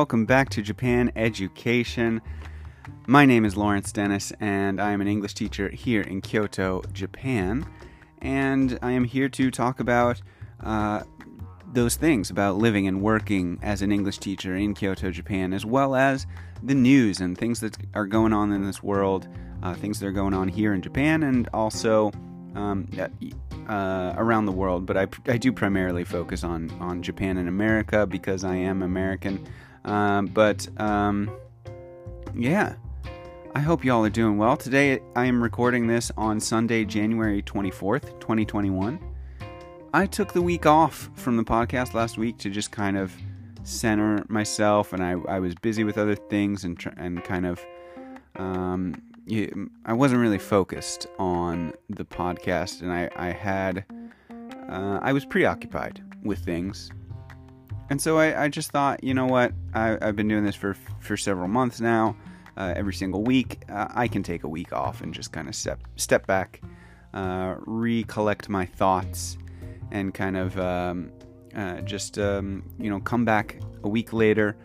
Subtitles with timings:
[0.00, 2.22] Welcome back to Japan Education.
[3.06, 7.66] My name is Lawrence Dennis, and I am an English teacher here in Kyoto, Japan.
[8.22, 10.22] And I am here to talk about
[10.60, 11.02] uh,
[11.74, 15.94] those things about living and working as an English teacher in Kyoto, Japan, as well
[15.94, 16.26] as
[16.62, 19.28] the news and things that are going on in this world,
[19.62, 22.10] uh, things that are going on here in Japan, and also
[22.54, 22.88] um,
[23.68, 24.86] uh, around the world.
[24.86, 29.46] But I, I do primarily focus on, on Japan and America because I am American.
[29.84, 31.30] Um, but um,
[32.34, 32.74] yeah,
[33.54, 34.56] I hope y'all are doing well.
[34.56, 38.98] Today I am recording this on Sunday, January 24th, 2021.
[39.92, 43.12] I took the week off from the podcast last week to just kind of
[43.64, 47.60] center myself, and I, I was busy with other things and and kind of
[48.36, 49.02] um,
[49.84, 53.84] I wasn't really focused on the podcast, and I I had
[54.68, 56.90] uh, I was preoccupied with things,
[57.90, 60.74] and so I, I just thought, you know what, I, I've been doing this for
[61.00, 62.16] for several months now.
[62.56, 65.54] Uh, every single week, uh, I can take a week off and just kind of
[65.54, 66.60] step step back,
[67.14, 69.36] uh, recollect my thoughts,
[69.90, 71.10] and kind of um,
[71.54, 74.56] uh, just um, you know come back a week later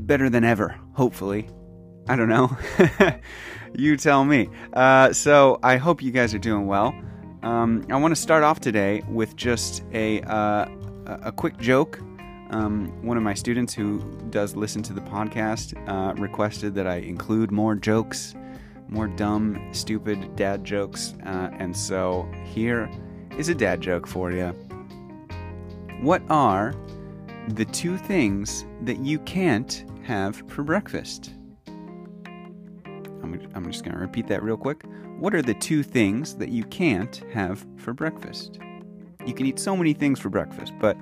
[0.00, 1.48] better than ever hopefully.
[2.08, 2.56] I don't know.
[3.74, 4.48] You tell me.
[4.72, 6.94] Uh, so i hope you guys are doing well.
[7.42, 10.66] Um, i want to start off today with just a, uh,
[11.06, 11.98] a quick joke
[12.50, 16.96] um, one of my students who does listen to the podcast uh, requested that i
[16.96, 18.34] include more jokes
[18.88, 22.90] more dumb stupid dad jokes uh, and so here
[23.38, 24.48] is a dad joke for you.
[26.02, 26.74] What are
[27.48, 31.32] the two things that you can't have for breakfast?
[31.66, 34.84] I'm, I'm just going to repeat that real quick.
[35.18, 38.58] What are the two things that you can't have for breakfast?
[39.26, 40.96] You can eat so many things for breakfast, but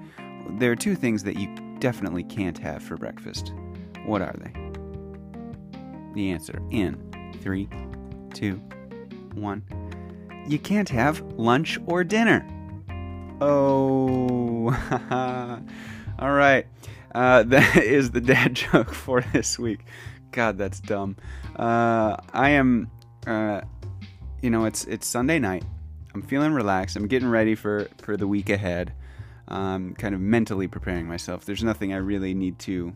[0.53, 3.53] there are two things that you definitely can't have for breakfast.
[4.05, 4.53] What are they?
[6.15, 7.69] The answer in three,
[8.35, 8.57] two,
[9.35, 9.63] one
[10.49, 12.47] you can't have lunch or dinner.
[13.41, 14.71] Oh,
[16.19, 16.67] all right.
[17.15, 19.81] Uh, that is the dad joke for this week.
[20.33, 21.17] God, that's dumb.
[21.57, 22.91] Uh, I am,
[23.27, 23.61] uh,
[24.43, 25.65] you know, it's it's Sunday night.
[26.15, 26.97] I'm feeling relaxed.
[26.97, 28.93] I'm getting ready for for the week ahead.
[29.49, 31.47] Um, kind of mentally preparing myself.
[31.47, 32.95] There's nothing I really need to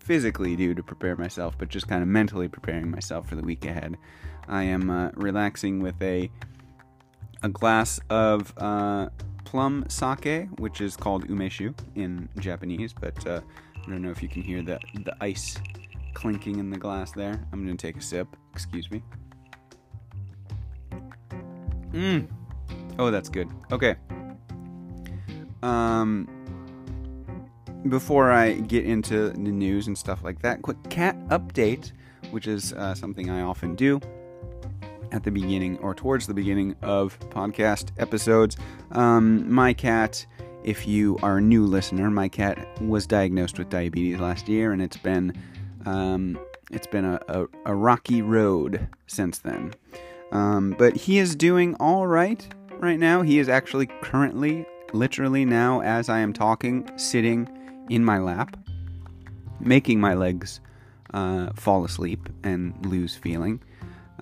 [0.00, 3.64] physically do to prepare myself, but just kind of mentally preparing myself for the week
[3.64, 3.96] ahead.
[4.48, 6.30] I am uh, relaxing with a
[7.42, 9.08] a glass of uh,
[9.44, 13.40] plum sake, which is called umeshu in Japanese, but uh,
[13.76, 15.58] I don't know if you can hear the, the ice
[16.14, 17.40] clinking in the glass there.
[17.52, 18.28] I'm to take a sip.
[18.52, 19.02] Excuse me.
[21.92, 22.28] Mmm.
[22.98, 23.48] Oh, that's good.
[23.70, 23.96] Okay.
[25.62, 26.28] Um,
[27.88, 31.92] before I get into the news and stuff like that, quick cat update,
[32.30, 34.00] which is uh, something I often do
[35.12, 38.56] at the beginning or towards the beginning of podcast episodes.
[38.92, 40.26] Um, my cat,
[40.64, 44.82] if you are a new listener, my cat was diagnosed with diabetes last year, and
[44.82, 45.32] it's been
[45.86, 46.38] um,
[46.70, 49.72] it's been a, a, a, rocky road since then.
[50.32, 52.46] Um, but he is doing all right
[52.78, 53.22] right now.
[53.22, 57.48] He is actually currently, literally now, as I am talking, sitting
[57.90, 58.56] in my lap,
[59.60, 60.60] making my legs
[61.14, 63.62] uh, fall asleep and lose feeling.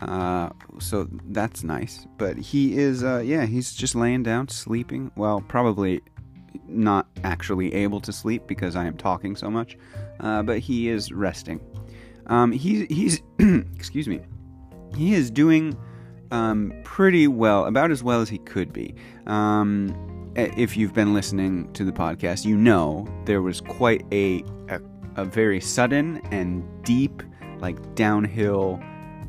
[0.00, 2.06] Uh, so that's nice.
[2.18, 5.10] But he is, uh, yeah, he's just laying down, sleeping.
[5.16, 6.02] Well, probably
[6.68, 9.76] not actually able to sleep because I am talking so much.
[10.20, 11.60] Uh, but he is resting.
[12.26, 14.20] Um, he, he's, excuse me,
[14.94, 15.76] he is doing
[16.30, 18.94] um, pretty well, about as well as he could be.
[19.26, 24.80] Um, if you've been listening to the podcast, you know there was quite a, a,
[25.16, 27.22] a very sudden and deep,
[27.58, 28.78] like downhill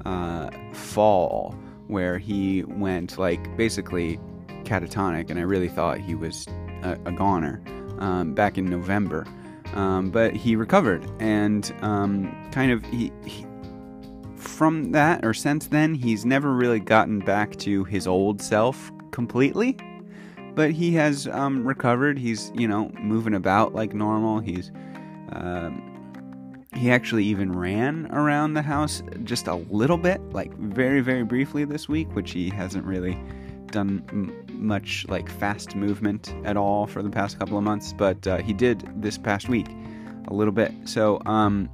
[0.05, 1.55] uh, fall
[1.87, 4.19] where he went like basically
[4.63, 6.45] catatonic, and I really thought he was
[6.83, 7.63] a, a goner
[7.99, 9.25] um, back in November.
[9.73, 13.45] Um, but he recovered and um, kind of he, he,
[14.37, 19.77] from that or since then he's never really gotten back to his old self completely
[20.57, 24.71] but he has um, recovered he's you know moving about like normal he's
[25.31, 25.87] um,
[26.77, 31.65] he actually even ran around the house just a little bit, like very, very briefly
[31.65, 33.19] this week, which he hasn't really
[33.71, 38.25] done m- much like fast movement at all for the past couple of months, but
[38.27, 39.67] uh, he did this past week
[40.27, 40.71] a little bit.
[40.85, 41.69] So, um,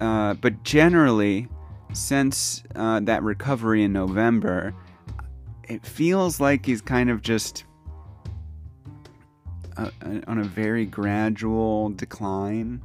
[0.00, 1.48] uh, but generally,
[1.92, 4.74] since uh, that recovery in November,
[5.68, 7.64] it feels like he's kind of just
[9.76, 9.90] a,
[10.26, 12.82] on a very gradual decline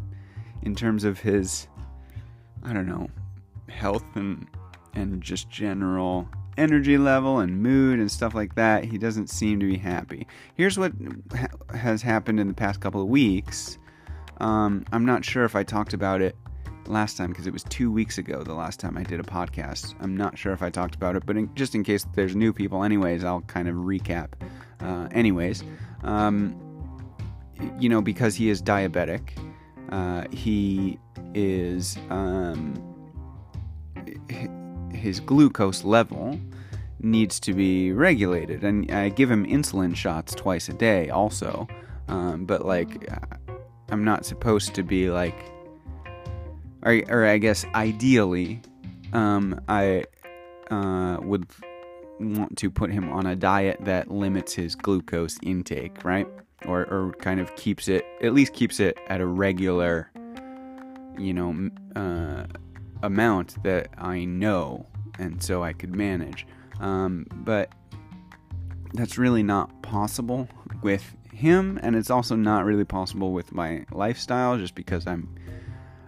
[0.64, 1.68] in terms of his,
[2.64, 3.10] I don't know,
[3.68, 4.48] health and
[4.96, 6.28] and just general
[6.58, 8.84] energy level and mood and stuff like that.
[8.84, 10.28] He doesn't seem to be happy.
[10.56, 10.92] Here's what
[11.36, 13.78] ha- has happened in the past couple of weeks.
[14.40, 16.36] Um, I'm not sure if I talked about it
[16.88, 19.96] last time because it was two weeks ago the last time I did a podcast.
[20.02, 22.52] I'm not sure if I talked about it, but in, just in case there's new
[22.52, 24.30] people, anyways, I'll kind of recap.
[24.82, 25.64] Uh, anyways,
[26.04, 26.60] um,
[27.80, 29.32] you know, because he is diabetic,
[29.92, 31.00] uh, he
[31.34, 32.74] is um,
[34.92, 36.40] his glucose level
[37.02, 41.68] needs to be regulated, and I give him insulin shots twice a day, also.
[42.08, 43.08] Um, but like,
[43.90, 45.36] I'm not supposed to be like
[46.84, 48.62] or, or I guess ideally,
[49.14, 50.06] um, I
[50.72, 51.46] uh, would
[52.20, 56.28] want to put him on a diet that limits his glucose intake, right?
[56.66, 60.12] Or, or kind of keeps it, at least keeps it at a regular,
[61.18, 62.46] you know, uh,
[63.02, 64.86] amount that I know
[65.18, 66.46] and so I could manage.
[66.80, 67.74] Um, but
[68.94, 70.48] that's really not possible
[70.82, 75.30] with him, and it's also not really possible with my lifestyle just because I'm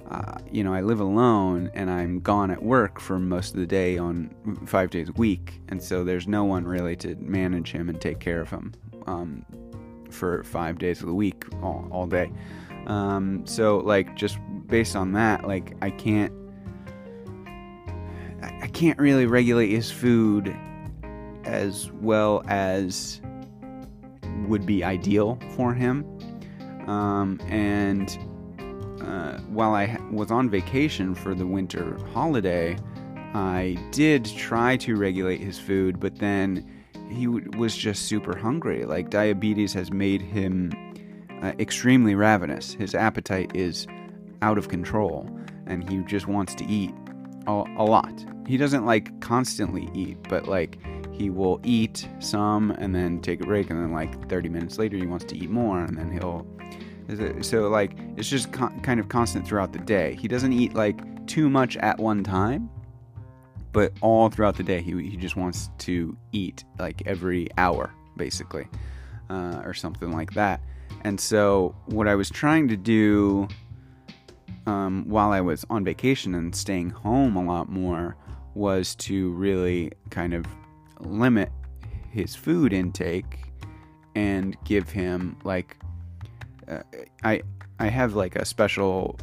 [0.09, 3.65] uh, you know, I live alone and I'm gone at work for most of the
[3.65, 4.29] day on
[4.65, 8.19] five days a week, and so there's no one really to manage him and take
[8.19, 8.73] care of him
[9.07, 9.45] um,
[10.11, 12.31] for five days of the week, all, all day.
[12.87, 14.37] Um, so, like, just
[14.67, 16.33] based on that, like, I can't,
[18.41, 20.55] I can't really regulate his food
[21.43, 23.21] as well as
[24.47, 26.05] would be ideal for him.
[26.87, 28.09] Um, and
[29.01, 32.77] uh, while I was on vacation for the winter holiday,
[33.33, 36.69] I did try to regulate his food, but then
[37.11, 38.85] he w- was just super hungry.
[38.85, 40.71] Like, diabetes has made him
[41.41, 42.73] uh, extremely ravenous.
[42.73, 43.87] His appetite is
[44.41, 45.29] out of control,
[45.67, 46.93] and he just wants to eat
[47.47, 48.13] a, a lot.
[48.47, 50.77] He doesn't like constantly eat, but like,
[51.11, 54.97] he will eat some and then take a break, and then like 30 minutes later,
[54.97, 56.45] he wants to eat more, and then he'll
[57.41, 60.15] so like it's just kind of constant throughout the day.
[60.15, 62.69] He doesn't eat like too much at one time,
[63.71, 68.67] but all throughout the day he he just wants to eat like every hour basically,
[69.29, 70.61] uh, or something like that.
[71.03, 73.47] And so what I was trying to do
[74.67, 78.15] um, while I was on vacation and staying home a lot more
[78.53, 80.45] was to really kind of
[80.99, 81.49] limit
[82.11, 83.39] his food intake
[84.15, 85.77] and give him like
[86.67, 86.81] uh,
[87.23, 87.41] I
[87.79, 89.17] I have like a special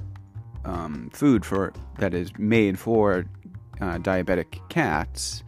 [0.65, 3.27] um, food for that is made for
[3.81, 5.43] uh, diabetic cats,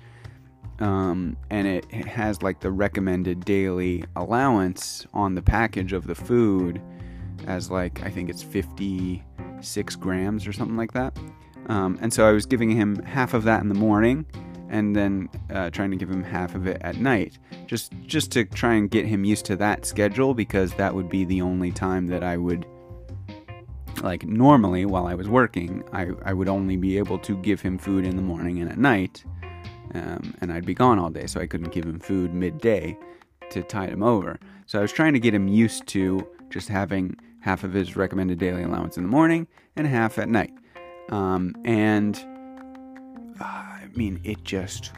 [0.78, 6.80] um, and it, has like the recommended daily allowance on the package of the food
[7.46, 11.16] as like I think it's 56 grams or something like that.
[11.66, 14.26] Um, and so I was giving him half of that in the morning
[14.70, 18.44] and then uh, trying to give him half of it at night, just just to
[18.44, 22.06] try and get him used to that schedule because that would be the only time
[22.06, 22.64] that I would
[24.02, 27.78] like normally while I was working, I, I would only be able to give him
[27.78, 29.24] food in the morning and at night,
[29.94, 32.96] um, and I'd be gone all day, so I couldn't give him food midday
[33.50, 34.38] to tide him over.
[34.66, 38.38] So I was trying to get him used to just having half of his recommended
[38.38, 40.52] daily allowance in the morning and half at night.
[41.08, 42.16] Um, and
[43.40, 44.92] I mean, it just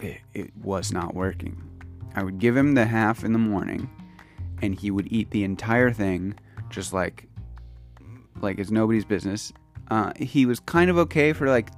[0.00, 1.60] it, it was not working.
[2.14, 3.90] I would give him the half in the morning,
[4.62, 6.34] and he would eat the entire thing,
[6.70, 7.27] just like
[8.42, 9.52] like it's nobody's business.
[9.90, 11.70] Uh, he was kind of okay for like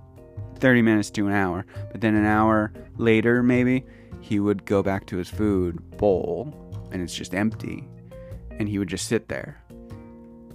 [0.58, 3.84] 30 minutes to an hour, but then an hour later, maybe
[4.20, 6.52] he would go back to his food bowl,
[6.92, 7.88] and it's just empty,
[8.58, 9.62] and he would just sit there,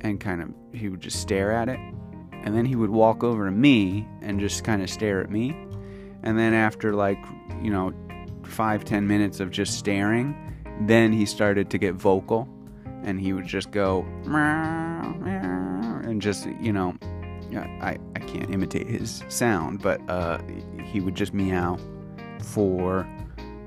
[0.01, 1.79] and kind of he would just stare at it
[2.45, 5.49] and then he would walk over to me and just kind of stare at me.
[6.23, 7.17] And then after like,
[7.61, 7.91] you know,
[8.43, 10.35] five, ten minutes of just staring,
[10.81, 12.47] then he started to get vocal
[13.03, 14.05] and he would just go
[16.15, 16.95] and just, you know,
[17.81, 20.39] I, I can't imitate his sound, but uh,
[20.81, 21.77] he would just meow
[22.41, 23.05] for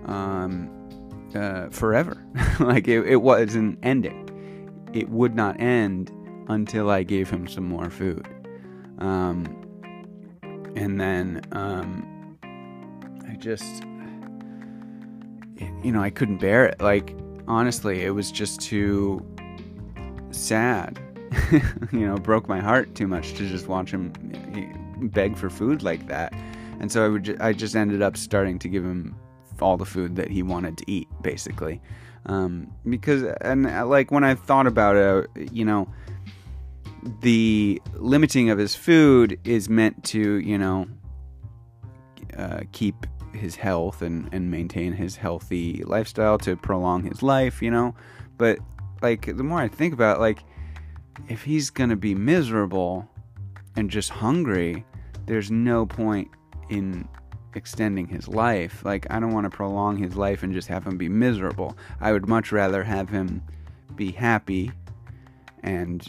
[0.06, 0.70] um,
[1.34, 2.24] uh, forever.
[2.60, 4.30] like it, it wasn't ending.
[4.94, 6.10] It would not end
[6.48, 8.26] until I gave him some more food.
[8.98, 9.44] Um,
[10.74, 12.38] and then um,
[13.30, 13.82] I just,
[15.84, 16.80] you know, I couldn't bear it.
[16.80, 17.14] Like,
[17.46, 19.22] honestly, it was just too
[20.30, 20.98] sad.
[21.92, 24.12] you know, broke my heart too much to just watch him
[25.12, 26.32] beg for food like that.
[26.80, 29.16] And so I would, ju- I just ended up starting to give him
[29.60, 31.80] all the food that he wanted to eat, basically.
[32.26, 35.88] Um, because and uh, like when I thought about it, you know,
[37.20, 40.86] the limiting of his food is meant to, you know,
[42.36, 47.70] uh, keep his health and, and maintain his healthy lifestyle to prolong his life, you
[47.70, 47.94] know.
[48.36, 48.58] But
[49.00, 50.44] like the more I think about it, like
[51.28, 53.08] if he's gonna be miserable
[53.76, 54.84] and just hungry,
[55.26, 56.28] there's no point
[56.70, 57.08] in
[57.54, 58.84] extending his life.
[58.84, 61.76] Like I don't want to prolong his life and just have him be miserable.
[62.00, 63.42] I would much rather have him
[63.94, 64.72] be happy
[65.62, 66.06] and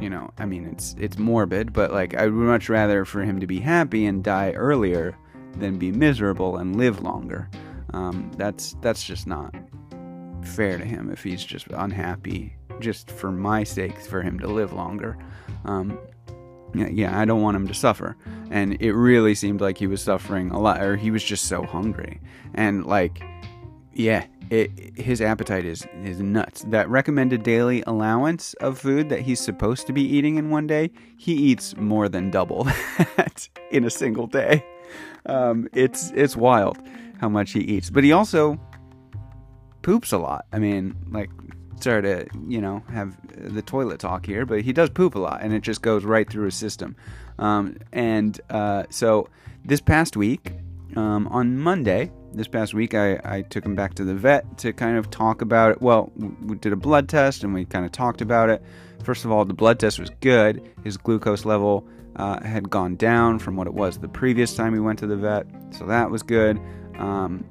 [0.00, 3.40] you know, I mean it's it's morbid, but like I would much rather for him
[3.40, 5.16] to be happy and die earlier
[5.58, 7.50] than be miserable and live longer.
[7.92, 9.54] Um, that's that's just not
[10.42, 14.72] fair to him if he's just unhappy just for my sake for him to live
[14.72, 15.16] longer.
[15.64, 15.98] Um,
[16.74, 18.16] yeah, I don't want him to suffer.
[18.50, 21.64] And it really seemed like he was suffering a lot, or he was just so
[21.64, 22.20] hungry.
[22.54, 23.22] And like,
[23.92, 26.64] yeah, it, his appetite is is nuts.
[26.68, 30.90] That recommended daily allowance of food that he's supposed to be eating in one day,
[31.16, 32.64] he eats more than double
[33.16, 34.64] that in a single day.
[35.26, 36.78] Um, it's it's wild
[37.20, 38.58] how much he eats, but he also
[39.82, 40.46] poops a lot.
[40.52, 41.30] I mean, like,
[41.80, 43.16] sorry to you know have
[43.54, 46.28] the toilet talk here, but he does poop a lot, and it just goes right
[46.28, 46.96] through his system.
[47.38, 49.28] Um, and uh, so
[49.64, 50.52] this past week,
[50.96, 54.72] um, on Monday, this past week, I, I took him back to the vet to
[54.72, 55.82] kind of talk about it.
[55.82, 58.62] Well, we did a blood test and we kind of talked about it.
[59.02, 60.68] First of all, the blood test was good.
[60.84, 64.80] His glucose level uh, had gone down from what it was the previous time we
[64.80, 66.60] went to the vet, so that was good.
[66.98, 67.44] Um,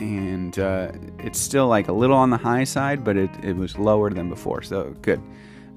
[0.00, 3.78] and uh, it's still like a little on the high side, but it, it was
[3.78, 5.20] lower than before, so good.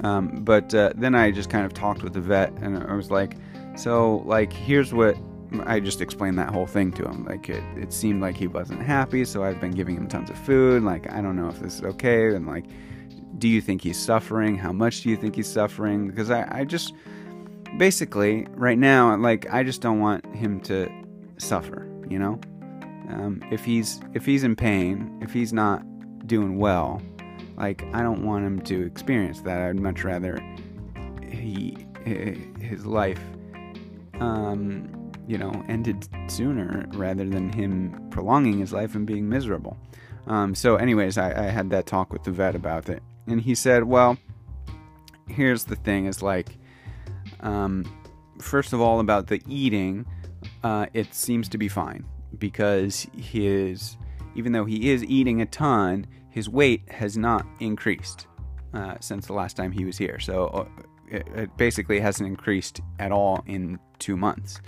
[0.04, 3.12] Um, but uh, then I just kind of talked with the vet, and I was
[3.12, 3.38] like,
[3.76, 5.18] so like here's what
[5.66, 7.26] I just explained that whole thing to him.
[7.26, 10.38] Like it, it seemed like he wasn't happy, so I've been giving him tons of
[10.38, 10.84] food.
[10.84, 12.66] Like I don't know if this is okay, and like,
[13.38, 14.58] do you think he's suffering?
[14.58, 16.08] How much do you think he's suffering?
[16.08, 16.94] Because I, I just
[17.78, 20.90] basically right now, like I just don't want him to
[21.38, 21.88] suffer.
[22.10, 22.40] You know,
[23.10, 25.84] um, if he's if he's in pain, if he's not
[26.28, 27.02] doing well,
[27.58, 29.62] like I don't want him to experience that.
[29.62, 30.40] I'd much rather
[31.30, 33.22] he his life
[34.20, 39.78] um, you know, ended sooner rather than him prolonging his life and being miserable.
[40.28, 43.56] Um, so, anyways, I, I, had that talk with the vet about it, and he
[43.56, 44.18] said, "Well,
[45.28, 46.58] here's the thing: is like,
[47.40, 47.86] um,
[48.40, 50.06] first of all, about the eating,
[50.64, 52.06] uh, it seems to be fine
[52.38, 53.98] because his,
[54.36, 58.28] even though he is eating a ton, his weight has not increased
[58.74, 60.20] uh, since the last time he was here.
[60.20, 60.66] So." Uh,
[61.12, 64.62] it, it basically hasn't increased at all in two months.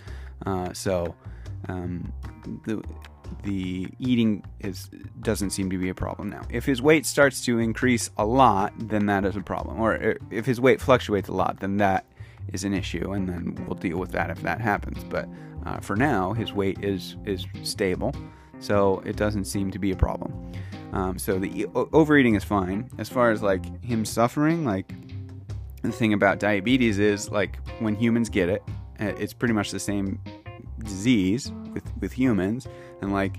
[0.46, 1.16] Uh, so
[1.70, 2.12] um,
[2.66, 2.84] the
[3.44, 4.90] the eating is
[5.22, 6.42] doesn't seem to be a problem now.
[6.50, 9.80] If his weight starts to increase a lot, then that is a problem.
[9.80, 12.06] Or if his weight fluctuates a lot, then that
[12.52, 15.04] is an issue, and then we'll deal with that if that happens.
[15.04, 15.30] But
[15.66, 18.14] uh, for now, his weight is is stable,
[18.60, 20.52] so it doesn't seem to be a problem.
[20.94, 22.90] Um, so the overeating is fine.
[22.98, 24.92] As far as like him suffering, like
[25.82, 28.62] the thing about diabetes is like when humans get it,
[29.00, 30.20] uh, it's pretty much the same
[30.80, 32.68] disease with, with humans.
[33.02, 33.38] And like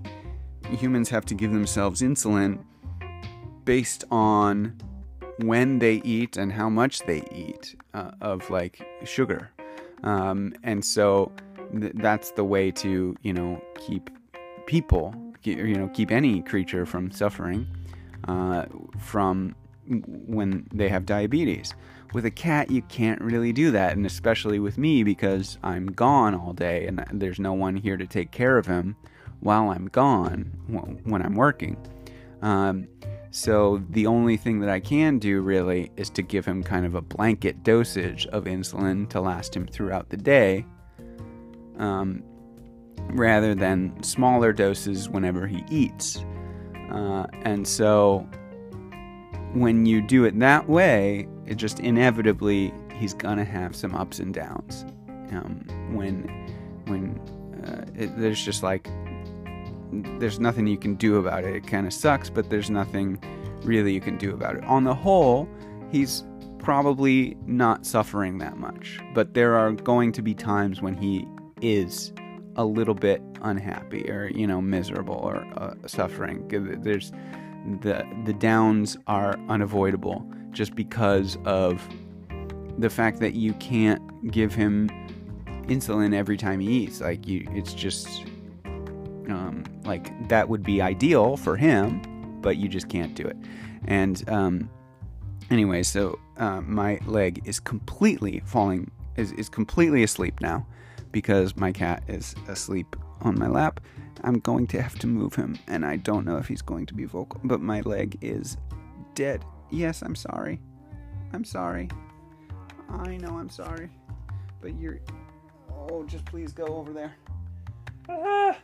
[0.71, 2.65] humans have to give themselves insulin
[3.65, 4.77] based on
[5.39, 9.51] when they eat and how much they eat uh, of like sugar.
[10.03, 11.31] Um, and so
[11.79, 14.11] th- that's the way to, you know, keep
[14.67, 17.67] people, you know, keep any creature from suffering
[18.29, 18.67] uh,
[18.99, 19.55] from
[19.87, 21.75] when they have diabetes.
[22.13, 26.35] With a cat, you can't really do that, and especially with me because I'm gone
[26.35, 28.97] all day and there's no one here to take care of him
[29.41, 30.53] while I'm gone
[31.05, 31.77] when I'm working.
[32.43, 32.87] Um,
[33.31, 36.95] so the only thing that I can do really is to give him kind of
[36.95, 40.67] a blanket dosage of insulin to last him throughout the day,
[41.79, 42.23] um,
[43.11, 46.25] rather than smaller doses whenever he eats.
[46.91, 48.27] Uh, and so
[49.55, 54.35] when you do it that way, it just inevitably he's gonna have some ups and
[54.35, 54.85] downs.
[55.33, 56.29] Um, when
[56.87, 57.19] when
[57.67, 58.89] uh, it, there's just like
[60.19, 61.55] there's nothing you can do about it.
[61.55, 63.23] It kind of sucks, but there's nothing
[63.63, 64.65] really you can do about it.
[64.65, 65.49] On the whole,
[65.91, 66.25] he's
[66.59, 71.27] probably not suffering that much, but there are going to be times when he
[71.63, 72.13] is
[72.57, 76.47] a little bit unhappy or you know miserable or uh, suffering.
[76.83, 77.13] There's
[77.81, 81.87] the the downs are unavoidable just because of
[82.79, 84.89] the fact that you can't give him
[85.69, 87.01] insulin every time he eats.
[87.01, 88.25] Like you, it's just
[89.29, 92.03] um, like that would be ideal for him,
[92.41, 93.37] but you just can't do it.
[93.87, 94.71] And um,
[95.51, 100.67] anyway, so uh, my leg is completely falling, is, is completely asleep now
[101.13, 103.81] because my cat is asleep on my lap.
[104.25, 106.95] I'm going to have to move him, and I don't know if he's going to
[106.95, 108.57] be vocal, but my leg is
[109.15, 109.45] dead.
[109.71, 110.61] Yes, I'm sorry.
[111.33, 111.89] I'm sorry.
[112.89, 113.91] I know I'm sorry.
[114.61, 115.01] But you're.
[115.71, 117.15] Oh, just please go over there.
[118.09, 118.57] Ah!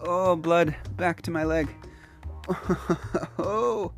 [0.00, 0.74] Oh, blood.
[0.96, 1.68] Back to my leg.
[3.38, 3.92] oh.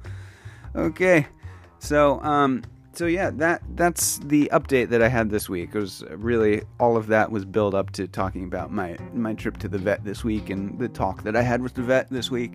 [0.74, 1.26] Okay.
[1.78, 2.62] So, um,
[2.94, 5.70] so yeah, that that's the update that I had this week.
[5.74, 9.58] It was really all of that was built up to talking about my my trip
[9.58, 12.30] to the vet this week and the talk that I had with the vet this
[12.30, 12.52] week.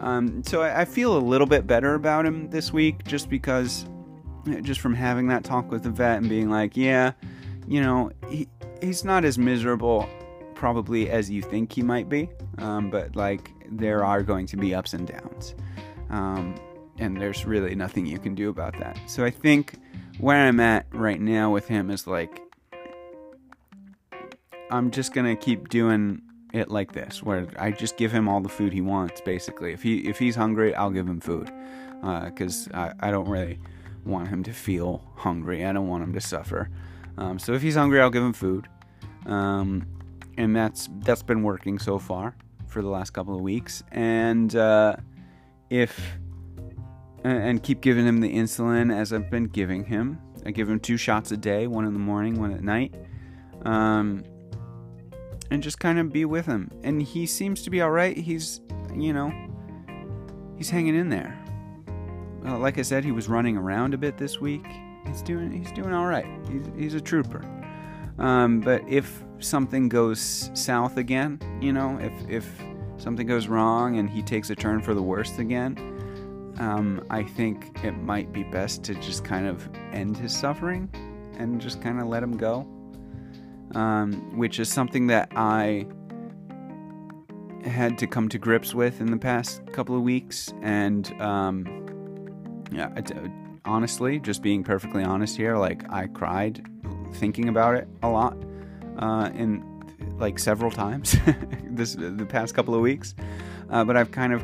[0.00, 3.86] Um, so I, I feel a little bit better about him this week, just because,
[4.62, 7.12] just from having that talk with the vet and being like, yeah,
[7.68, 8.48] you know, he
[8.82, 10.08] he's not as miserable
[10.54, 12.28] probably as you think he might be,
[12.58, 15.54] um, but like there are going to be ups and downs.
[16.10, 16.54] Um,
[16.98, 18.98] and there's really nothing you can do about that.
[19.06, 19.74] So I think
[20.18, 22.40] where I'm at right now with him is like
[24.70, 26.22] I'm just gonna keep doing
[26.52, 29.20] it like this, where I just give him all the food he wants.
[29.20, 31.50] Basically, if he if he's hungry, I'll give him food,
[32.00, 33.58] because uh, I I don't really
[34.04, 35.64] want him to feel hungry.
[35.64, 36.70] I don't want him to suffer.
[37.18, 38.68] Um, so if he's hungry, I'll give him food,
[39.26, 39.86] um,
[40.36, 42.34] and that's that's been working so far
[42.66, 43.82] for the last couple of weeks.
[43.92, 44.96] And uh,
[45.70, 46.18] if
[47.24, 50.18] and keep giving him the insulin as I've been giving him.
[50.44, 52.94] I give him two shots a day, one in the morning, one at night.
[53.64, 54.22] Um,
[55.50, 56.70] and just kind of be with him.
[56.82, 58.16] And he seems to be all right.
[58.16, 58.60] He's,
[58.94, 59.32] you know,
[60.56, 61.36] he's hanging in there.
[62.44, 64.66] Uh, like I said, he was running around a bit this week.
[65.06, 66.26] He's doing, he's doing all right.
[66.48, 67.44] He's, he's a trooper.
[68.18, 72.62] Um, but if something goes south again, you know, if if
[72.96, 75.76] something goes wrong and he takes a turn for the worst again,
[76.58, 80.90] um, I think it might be best to just kind of end his suffering
[81.38, 82.66] and just kind of let him go.
[83.74, 85.86] Um, which is something that I
[87.64, 90.54] had to come to grips with in the past couple of weeks.
[90.62, 92.88] And um, yeah,
[93.64, 96.64] honestly, just being perfectly honest here, like I cried
[97.14, 98.36] thinking about it a lot
[98.98, 99.64] uh, in
[100.18, 101.16] like several times
[101.64, 103.14] this the past couple of weeks.
[103.68, 104.42] Uh, but I've kind of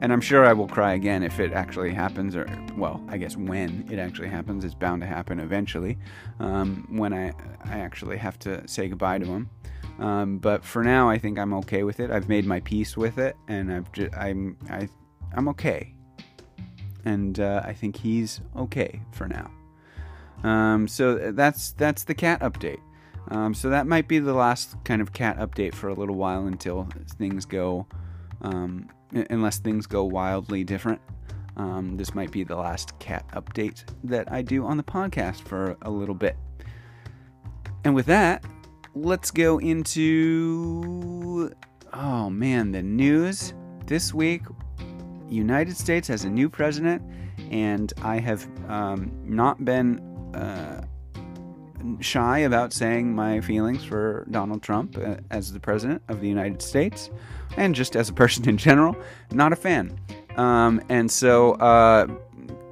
[0.00, 3.36] and I'm sure I will cry again if it actually happens, or well, I guess
[3.36, 5.98] when it actually happens, it's bound to happen eventually.
[6.40, 7.32] Um, when I
[7.64, 9.50] I actually have to say goodbye to him.
[9.98, 12.10] Um, but for now, I think I'm okay with it.
[12.10, 14.88] I've made my peace with it, and I've just, I'm I
[15.34, 15.94] I'm okay,
[17.04, 19.50] and uh, I think he's okay for now.
[20.48, 22.80] Um, so that's that's the cat update.
[23.30, 26.46] Um, so that might be the last kind of cat update for a little while
[26.46, 27.86] until things go
[28.40, 31.00] um, unless things go wildly different.
[31.56, 35.76] Um, this might be the last cat update that I do on the podcast for
[35.82, 36.36] a little bit.
[37.84, 38.44] And with that,
[38.94, 41.52] let's go into
[41.92, 43.54] oh man, the news
[43.86, 44.42] this week.
[45.28, 47.02] United States has a new president,
[47.50, 49.98] and I have um, not been
[50.34, 50.84] uh,
[52.00, 56.62] shy about saying my feelings for Donald Trump uh, as the president of the United
[56.62, 57.10] States
[57.56, 58.96] and just as a person in general,
[59.32, 59.98] not a fan.
[60.36, 62.06] Um, and so, uh,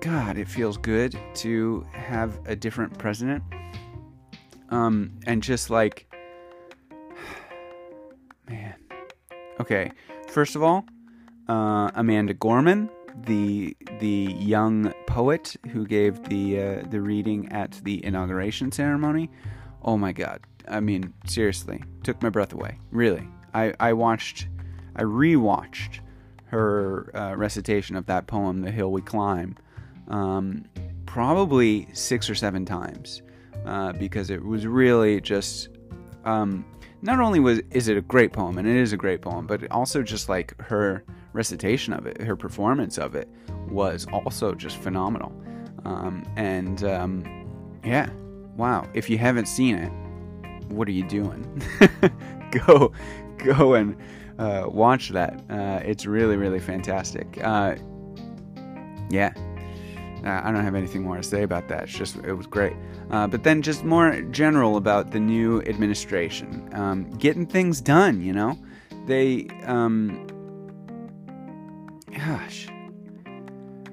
[0.01, 3.43] God, it feels good to have a different president.
[4.71, 6.13] Um, and just like,
[8.49, 8.75] man.
[9.59, 9.91] Okay,
[10.29, 10.85] first of all,
[11.49, 12.91] uh, Amanda Gorman,
[13.23, 19.31] the the young poet who gave the uh, the reading at the inauguration ceremony.
[19.83, 20.41] Oh my God!
[20.69, 22.79] I mean, seriously, took my breath away.
[22.91, 24.49] Really, I I watched
[24.97, 26.01] I rewatched
[26.47, 29.57] her uh, recitation of that poem, "The Hill We Climb,"
[30.09, 30.65] um,
[31.07, 33.23] probably six or seven times
[33.65, 35.69] uh, because it was really just.
[36.25, 36.65] Um,
[37.03, 39.71] not only was is it a great poem, and it is a great poem, but
[39.71, 41.05] also just like her
[41.37, 43.29] recitation of it, her performance of it
[43.69, 45.33] was also just phenomenal.
[45.85, 47.47] Um, and um,
[47.85, 48.11] yeah,
[48.57, 48.89] wow!
[48.95, 49.93] If you haven't seen it,
[50.73, 51.63] what are you doing?
[52.51, 52.93] go,
[53.39, 53.97] go and
[54.39, 55.41] uh, watch that.
[55.49, 57.39] Uh, it's really, really fantastic.
[57.43, 57.77] Uh,
[59.11, 59.33] yeah,
[60.25, 61.85] I don't have anything more to say about that.
[61.85, 62.75] It's just it was great.
[63.11, 68.23] Uh, but then just more general about the new administration, um, getting things done.
[68.23, 68.59] You know,
[69.07, 69.49] they.
[69.67, 70.27] Um,
[72.17, 72.69] gosh,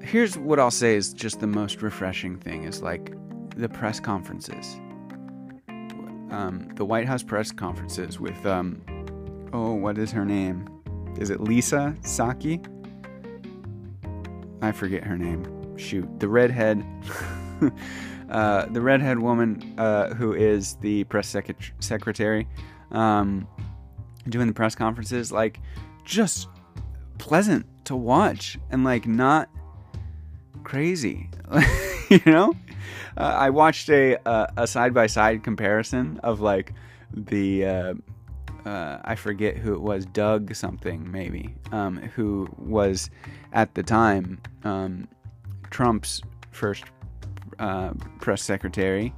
[0.01, 3.13] here's what I'll say is just the most refreshing thing is like
[3.55, 4.79] the press conferences.
[6.31, 8.81] Um, the White House press conferences with um,
[9.51, 10.67] oh, what is her name?
[11.19, 12.65] Is it Lisa Psaki?
[14.61, 15.77] I forget her name.
[15.77, 16.83] Shoot, the redhead.
[18.29, 22.47] uh, the redhead woman uh, who is the press sec- secretary,
[22.91, 23.47] um,
[24.29, 25.59] doing the press conferences, like
[26.05, 26.47] just
[27.17, 29.49] pleasant to watch and like not
[30.63, 31.29] crazy,
[32.09, 32.53] you know.
[33.15, 34.17] Uh, I watched a
[34.57, 36.73] a side by side comparison of like
[37.13, 37.93] the uh,
[38.65, 43.09] uh, I forget who it was, Doug something maybe, um, who was
[43.51, 45.07] at the time um,
[45.69, 46.85] Trump's first
[47.59, 49.13] uh, press secretary,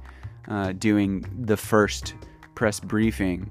[0.48, 2.14] uh, doing the first
[2.54, 3.50] press briefing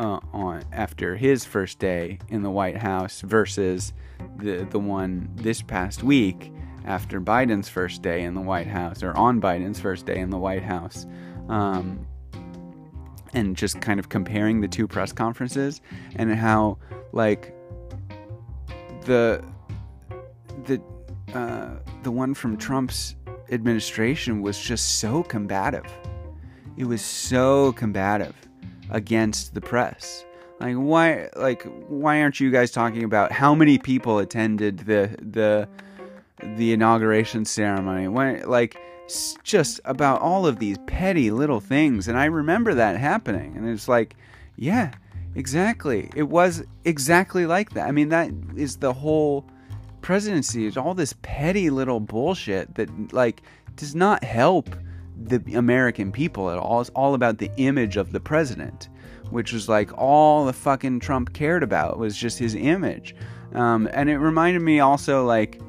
[0.00, 3.92] uh, on after his first day in the White House versus
[4.36, 6.52] the the one this past week
[6.84, 10.38] after Biden's first day in the White House or on Biden's first day in the
[10.38, 11.06] White House.
[11.48, 12.06] Um,
[13.34, 15.82] and just kind of comparing the two press conferences
[16.16, 16.78] and how
[17.12, 17.54] like
[19.04, 19.44] the
[20.64, 20.80] the
[21.34, 23.16] uh, the one from Trump's
[23.50, 25.84] administration was just so combative.
[26.76, 28.34] It was so combative
[28.90, 30.24] against the press.
[30.60, 35.68] Like why like why aren't you guys talking about how many people attended the the
[36.42, 38.08] the inauguration ceremony?
[38.08, 38.76] When like
[39.42, 42.08] just about all of these petty little things.
[42.08, 43.56] And I remember that happening.
[43.56, 44.14] And it's like,
[44.56, 44.92] yeah,
[45.34, 46.10] exactly.
[46.14, 47.88] It was exactly like that.
[47.88, 49.46] I mean, that is the whole
[50.02, 53.42] presidency is all this petty little bullshit that, like,
[53.76, 54.68] does not help
[55.20, 56.80] the American people at all.
[56.80, 58.88] It's all about the image of the president,
[59.30, 63.14] which was like all the fucking Trump cared about was just his image.
[63.54, 65.60] Um, and it reminded me also, like,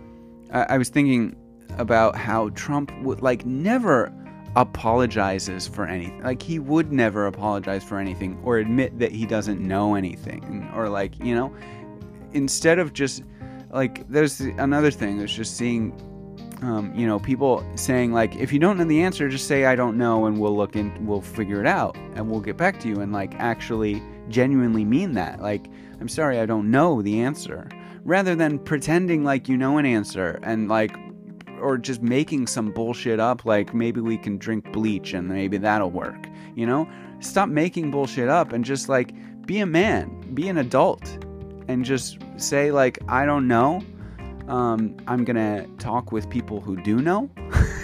[0.51, 1.35] I, I was thinking
[1.77, 4.13] about how Trump would like never
[4.55, 6.21] apologizes for anything.
[6.23, 10.89] Like he would never apologize for anything or admit that he doesn't know anything or
[10.89, 11.53] like, you know,
[12.33, 13.23] instead of just
[13.69, 15.93] like there's another thing there's just seeing
[16.61, 19.75] um, you know, people saying like, if you don't know the answer, just say I
[19.75, 22.87] don't know, and we'll look and we'll figure it out, and we'll get back to
[22.87, 25.41] you, and like actually genuinely mean that.
[25.41, 25.67] Like,
[25.99, 27.69] I'm sorry, I don't know the answer,
[28.03, 30.95] rather than pretending like you know an answer and like
[31.61, 35.91] or just making some bullshit up like maybe we can drink bleach and maybe that'll
[35.91, 36.87] work you know
[37.19, 39.13] stop making bullshit up and just like
[39.45, 41.03] be a man be an adult
[41.67, 43.81] and just say like i don't know
[44.49, 47.29] um, i'm gonna talk with people who do know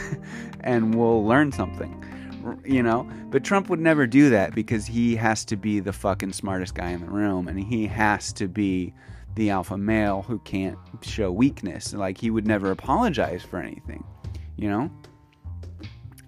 [0.62, 2.02] and we'll learn something
[2.64, 6.32] you know but trump would never do that because he has to be the fucking
[6.32, 8.94] smartest guy in the room and he has to be
[9.36, 11.94] the alpha male who can't show weakness.
[11.94, 14.04] Like he would never apologize for anything,
[14.58, 14.92] you know.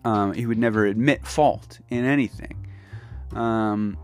[0.04, 2.68] Um, he would never admit fault in anything,
[3.34, 3.98] um,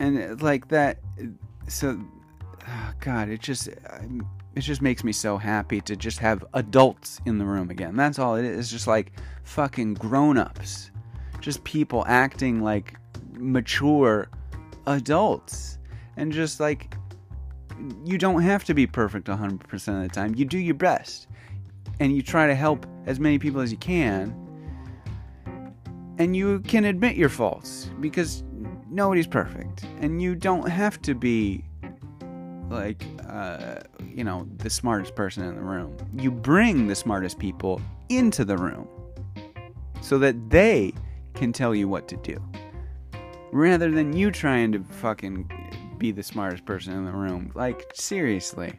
[0.00, 0.98] and like that.
[1.68, 2.00] So,
[2.66, 3.68] oh God, it just
[4.58, 7.94] it just makes me so happy to just have adults in the room again.
[7.94, 8.58] That's all it is.
[8.58, 9.12] It's just like
[9.44, 10.90] fucking grown-ups,
[11.40, 12.94] just people acting like
[13.34, 14.28] mature
[14.86, 15.78] adults,
[16.16, 16.96] and just like
[18.04, 20.34] you don't have to be perfect 100% of the time.
[20.34, 21.28] You do your best
[22.00, 24.34] and you try to help as many people as you can.
[26.18, 28.42] And you can admit your faults because
[28.90, 29.84] nobody's perfect.
[30.00, 31.64] And you don't have to be
[32.68, 35.96] like, uh, you know, the smartest person in the room.
[36.14, 38.88] You bring the smartest people into the room
[40.00, 40.92] so that they
[41.34, 42.42] can tell you what to do
[43.52, 45.50] rather than you trying to fucking
[45.98, 47.50] be the smartest person in the room.
[47.54, 48.78] Like, seriously.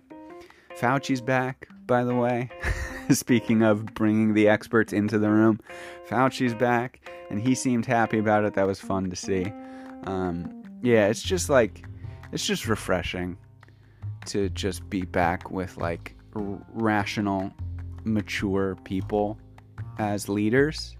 [0.78, 2.49] Fauci's back, by the way.
[3.10, 5.60] Speaking of bringing the experts into the room,
[6.08, 8.54] Fauci's back, and he seemed happy about it.
[8.54, 9.52] That was fun to see.
[10.04, 11.84] Um, yeah, it's just like,
[12.32, 13.38] it's just refreshing
[14.27, 17.51] to just be back with like r- rational,
[18.03, 19.38] mature people
[19.97, 20.95] as leaders.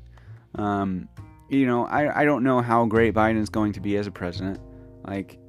[0.56, 1.08] Um,
[1.50, 4.60] you know, I, I don't know how great Biden's going to be as a president.
[5.06, 5.40] Like,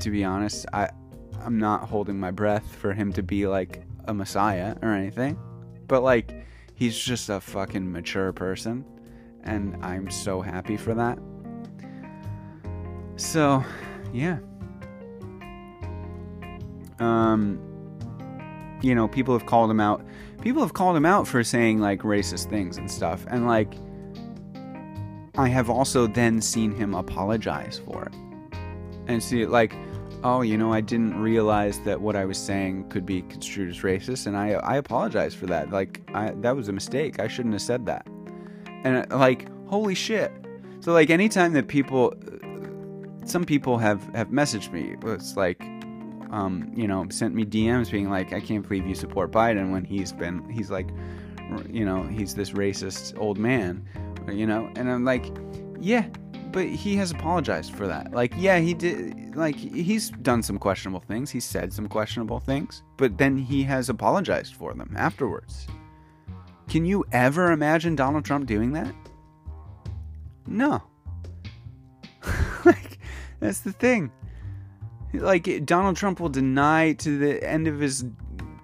[0.00, 0.66] to be honest.
[0.72, 0.90] I
[1.44, 5.38] I'm not holding my breath for him to be like a messiah or anything.
[5.86, 6.34] But like
[6.74, 8.84] he's just a fucking mature person
[9.44, 11.18] and I'm so happy for that.
[13.16, 13.64] So,
[14.12, 14.38] yeah.
[17.00, 17.60] Um
[18.80, 20.04] you know, people have called him out.
[20.40, 23.26] People have called him out for saying like racist things and stuff.
[23.28, 23.74] And like
[25.36, 28.14] I have also then seen him apologize for it.
[29.06, 29.74] And see like
[30.24, 33.78] oh, you know, I didn't realize that what I was saying could be construed as
[33.78, 35.70] racist, and I I apologize for that.
[35.70, 37.20] Like, I, that was a mistake.
[37.20, 38.06] I shouldn't have said that.
[38.84, 40.32] And uh, like, holy shit.
[40.80, 42.14] So like, anytime that people,
[43.24, 45.62] some people have have messaged me, it's like,
[46.30, 49.84] um, you know, sent me DMs being like, "I can't believe you support Biden when
[49.84, 50.88] he's been he's like,
[51.70, 53.84] you know, he's this racist old man,
[54.30, 55.26] you know." And I'm like,
[55.80, 56.06] "Yeah,
[56.52, 58.12] but he has apologized for that.
[58.12, 59.36] Like, yeah, he did.
[59.36, 61.30] Like, he's done some questionable things.
[61.30, 65.66] He said some questionable things, but then he has apologized for them afterwards.
[66.68, 68.94] Can you ever imagine Donald Trump doing that?
[70.46, 70.82] No.
[72.64, 72.98] like,
[73.40, 74.10] that's the thing.
[75.14, 78.04] Like, Donald Trump will deny to the end of his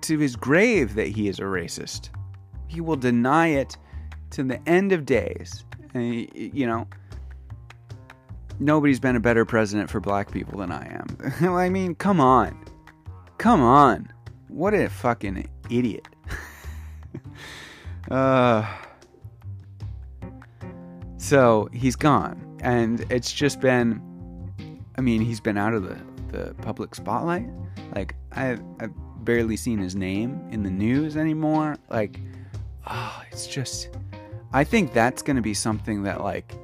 [0.03, 2.11] to his grave that he is a racist.
[2.67, 3.79] He will deny it
[4.31, 5.65] to the end of days.
[5.95, 6.87] And, you know
[8.61, 11.55] nobody's been a better president for black people than I am.
[11.57, 12.65] I mean, come on.
[13.39, 14.13] Come on.
[14.49, 16.07] What a fucking idiot.
[18.11, 18.67] uh,
[21.17, 22.41] so he's gone.
[22.61, 24.01] And it's just been,
[24.97, 25.99] I mean, he's been out of the,
[26.35, 27.49] the public spotlight.
[27.95, 28.93] Like, I've, I've
[29.25, 31.77] barely seen his name in the news anymore.
[31.91, 32.21] Like,
[32.87, 33.91] oh, it's just,
[34.53, 36.55] I think that's going to be something that, like,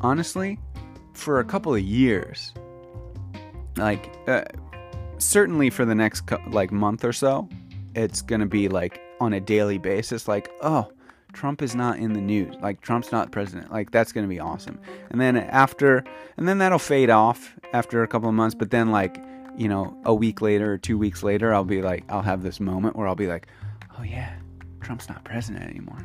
[0.00, 0.58] honestly,
[1.14, 2.52] for a couple of years.
[3.76, 4.44] Like, uh,
[5.18, 7.48] certainly for the next co- like month or so,
[7.94, 10.26] it's gonna be like on a daily basis.
[10.26, 10.90] Like, oh,
[11.32, 12.54] Trump is not in the news.
[12.60, 13.72] Like, Trump's not president.
[13.72, 14.78] Like, that's gonna be awesome.
[15.10, 16.04] And then after,
[16.36, 18.54] and then that'll fade off after a couple of months.
[18.54, 19.22] But then, like,
[19.56, 22.60] you know, a week later or two weeks later, I'll be like, I'll have this
[22.60, 23.46] moment where I'll be like,
[23.98, 24.32] oh yeah,
[24.80, 25.98] Trump's not president anymore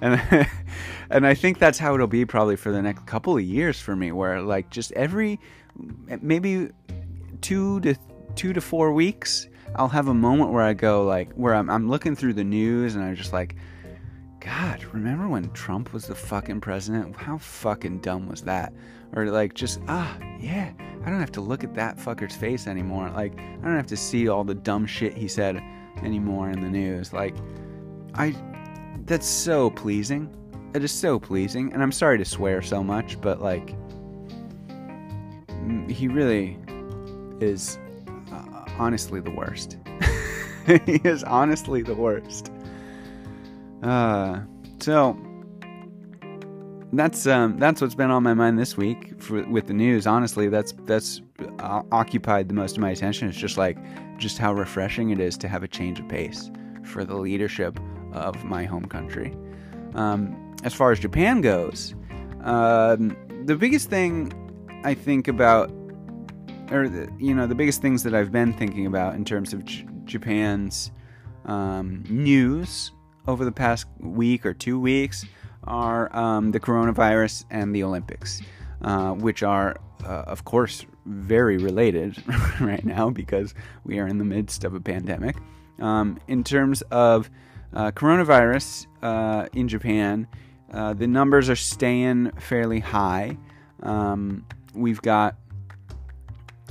[0.00, 0.48] and
[1.10, 3.96] and I think that's how it'll be probably for the next couple of years for
[3.96, 5.40] me, where like just every
[6.20, 6.70] maybe
[7.40, 7.94] two to
[8.34, 11.88] two to four weeks, I'll have a moment where I go like where I'm I'm
[11.88, 13.56] looking through the news and I'm just like,
[14.44, 17.16] God, remember when Trump was the fucking president?
[17.16, 18.74] How fucking dumb was that?
[19.16, 20.70] Or like just ah yeah,
[21.02, 23.10] I don't have to look at that fucker's face anymore.
[23.10, 25.62] Like I don't have to see all the dumb shit he said
[26.02, 27.14] anymore in the news.
[27.14, 27.34] Like
[28.12, 28.36] I
[29.06, 30.28] that's so pleasing.
[30.74, 33.76] It is so pleasing, and I'm sorry to swear so much, but like,
[35.88, 36.58] he really
[37.40, 37.78] is
[38.32, 39.78] uh, honestly the worst.
[40.66, 42.50] he is honestly the worst.
[43.84, 44.40] Uh,
[44.80, 45.16] so
[46.94, 50.06] that's um, that's what's been on my mind this week for, with the news.
[50.06, 51.20] Honestly, that's that's
[51.58, 53.28] uh, occupied the most of my attention.
[53.28, 53.76] It's just like
[54.18, 56.50] just how refreshing it is to have a change of pace
[56.82, 57.78] for the leadership
[58.12, 59.34] of my home country.
[59.94, 61.94] Um, as far as Japan goes,
[62.42, 64.32] um, the biggest thing
[64.84, 65.70] I think about,
[66.70, 69.64] or the, you know, the biggest things that I've been thinking about in terms of
[69.64, 70.90] J- Japan's
[71.44, 72.92] um, news
[73.26, 75.24] over the past week or two weeks
[75.64, 78.42] are um, the coronavirus and the Olympics,
[78.82, 82.22] uh, which are, uh, of course, very related
[82.60, 85.36] right now because we are in the midst of a pandemic.
[85.78, 87.30] Um, in terms of
[87.72, 90.26] uh, coronavirus uh, in Japan,
[90.72, 93.36] uh, the numbers are staying fairly high.
[93.82, 95.36] Um, we've got,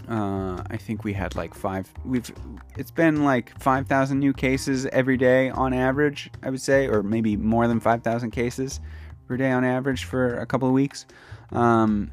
[0.10, 1.92] uh, I think we had like five.
[2.06, 2.32] We've
[2.78, 6.30] it's been like five thousand new cases every day on average.
[6.42, 8.80] I would say, or maybe more than five thousand cases
[9.28, 11.06] per day on average for a couple of weeks.
[11.52, 12.12] Um,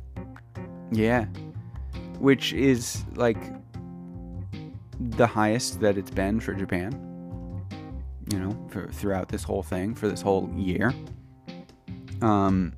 [0.93, 1.25] yeah,
[2.19, 3.39] which is like
[4.99, 7.07] the highest that it's been for Japan
[8.33, 10.95] you know, for, throughout this whole thing, for this whole year.
[12.23, 12.75] Um,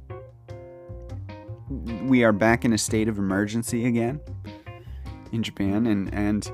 [2.05, 4.21] we are back in a state of emergency again
[5.33, 6.51] in Japan, and and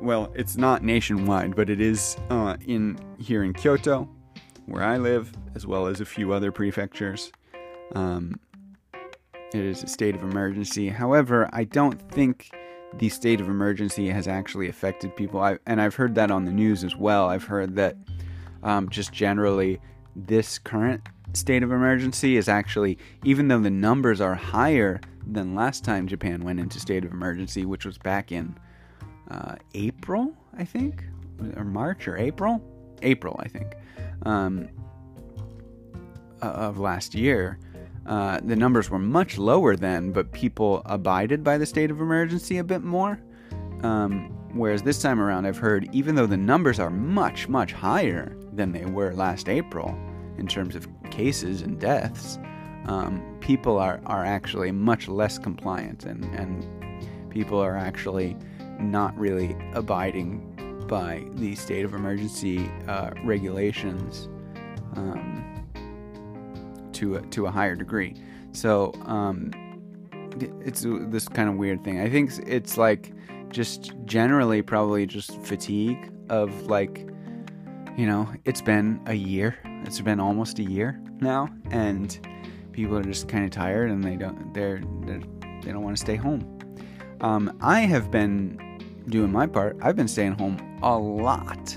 [0.00, 4.08] well, it's not nationwide, but it is uh, in here in Kyoto,
[4.66, 7.32] where I live, as well as a few other prefectures.
[7.94, 8.38] Um,
[9.54, 10.88] it is a state of emergency.
[10.88, 12.50] However, I don't think
[12.98, 15.40] the state of emergency has actually affected people.
[15.40, 17.28] I, and I've heard that on the news as well.
[17.28, 17.96] I've heard that
[18.62, 19.80] um, just generally,
[20.14, 25.84] this current state of emergency is actually, even though the numbers are higher than last
[25.84, 28.56] time Japan went into state of emergency, which was back in
[29.30, 31.04] uh, April, I think,
[31.56, 32.62] or March or April,
[33.02, 33.74] April, I think,
[34.22, 34.68] um,
[36.40, 37.58] of last year.
[38.06, 42.58] Uh, the numbers were much lower then, but people abided by the state of emergency
[42.58, 43.20] a bit more.
[43.82, 48.36] Um, whereas this time around, I've heard even though the numbers are much, much higher,
[48.56, 49.96] than they were last April
[50.38, 52.38] in terms of cases and deaths,
[52.86, 56.66] um, people are, are actually much less compliant and, and
[57.30, 58.36] people are actually
[58.78, 60.52] not really abiding
[60.88, 64.28] by the state of emergency uh, regulations
[64.94, 65.66] um,
[66.92, 68.14] to, a, to a higher degree.
[68.52, 69.50] So um,
[70.60, 72.00] it's this kind of weird thing.
[72.00, 73.12] I think it's like
[73.50, 77.06] just generally probably just fatigue of like,
[77.96, 79.56] you know, it's been a year.
[79.84, 82.18] It's been almost a year now, and
[82.72, 85.20] people are just kind of tired and they don't they're, they're
[85.62, 86.58] they don't want to stay home.
[87.20, 88.58] Um, I have been
[89.08, 89.76] doing my part.
[89.80, 91.76] I've been staying home a lot.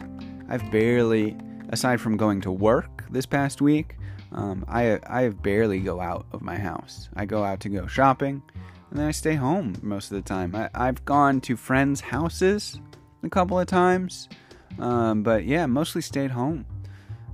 [0.49, 1.37] I've barely,
[1.69, 3.95] aside from going to work this past week,
[4.31, 7.09] um, I I have barely go out of my house.
[7.15, 8.41] I go out to go shopping,
[8.89, 10.55] and then I stay home most of the time.
[10.55, 12.79] I, I've gone to friends' houses
[13.23, 14.29] a couple of times,
[14.77, 16.65] um, but yeah, mostly stayed home.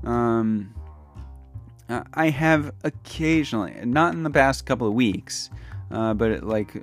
[0.04, 0.74] Um,
[2.14, 5.50] I have occasionally, not in the past couple of weeks,
[5.92, 6.74] uh, but like,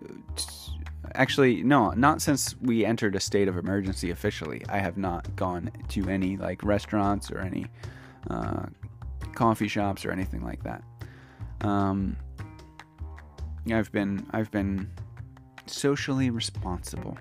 [1.15, 4.63] actually, no, not since we entered a state of emergency officially.
[4.69, 7.67] I have not gone to any like restaurants or any
[8.31, 8.67] uh,
[9.35, 10.85] coffee shops or anything like that.
[11.63, 12.17] Um,
[13.71, 14.89] I've been I've been
[15.67, 17.19] socially responsible.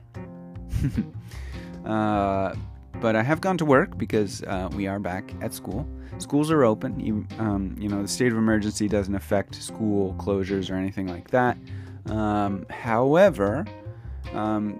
[1.86, 2.54] uh,
[3.02, 5.90] but I have gone to work because uh, we are back at school.
[6.20, 7.00] Schools are open.
[7.00, 11.32] You, um, you know, the state of emergency doesn't affect school closures or anything like
[11.32, 11.58] that.
[12.06, 13.66] Um, however,
[14.34, 14.80] um,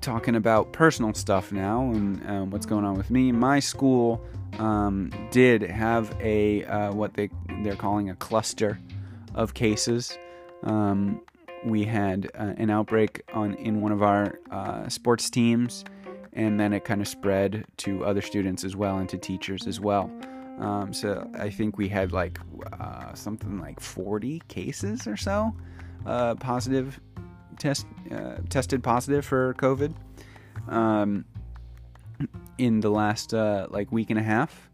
[0.00, 4.24] talking about personal stuff now and uh, what's going on with me, my school
[4.58, 7.28] um, did have a uh, what they
[7.62, 8.78] they're calling a cluster
[9.34, 10.18] of cases.
[10.62, 11.20] Um,
[11.64, 15.84] we had uh, an outbreak on in one of our uh, sports teams,
[16.32, 19.80] and then it kind of spread to other students as well and to teachers as
[19.80, 20.10] well.
[20.58, 22.38] Um, so I think we had like
[22.78, 25.54] uh, something like 40 cases or so
[26.06, 27.00] uh, positive
[27.58, 29.94] test uh, tested positive for COVID.
[30.68, 31.24] Um,
[32.58, 34.68] in the last uh, like week and a half.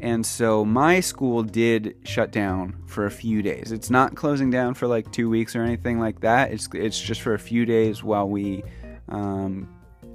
[0.00, 3.72] And so my school did shut down for a few days.
[3.72, 6.52] It's not closing down for like two weeks or anything like that.
[6.52, 8.62] It's it's just for a few days while we
[9.08, 9.68] um,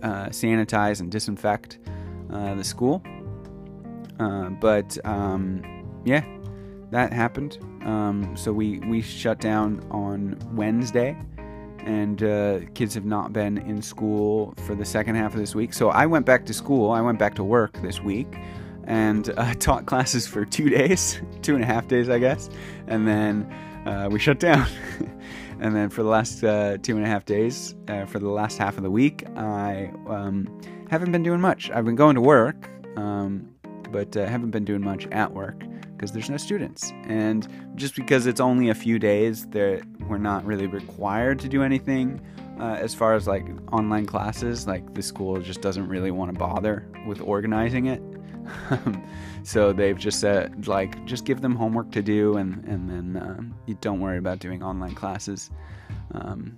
[0.04, 1.80] uh, sanitize and disinfect
[2.32, 3.02] uh, the school.
[4.20, 5.64] Uh, but um,
[6.06, 6.24] yeah,
[6.92, 7.58] that happened.
[7.84, 11.18] Um, so we we shut down on Wednesday
[11.86, 15.74] and uh, kids have not been in school for the second half of this week.
[15.74, 16.92] So I went back to school.
[16.92, 18.38] I went back to work this week
[18.86, 22.50] and uh, taught classes for two days, two and a half days, I guess.
[22.88, 23.52] And then
[23.86, 24.68] uh, we shut down.
[25.64, 28.58] and then for the last uh, two and a half days, uh, for the last
[28.58, 31.72] half of the week, I um, haven't been doing much.
[31.72, 33.50] I've been going to work, um,
[33.90, 35.64] but uh, haven't been doing much at work
[35.96, 36.92] because there's no students.
[37.06, 41.64] And just because it's only a few days, that we're not really required to do
[41.64, 42.20] anything
[42.60, 44.68] uh, as far as like online classes.
[44.68, 48.02] Like the school just doesn't really want to bother with organizing it.
[49.44, 53.42] so they've just said like just give them homework to do and and then uh,
[53.66, 55.52] you don't worry about doing online classes.
[56.12, 56.58] Um,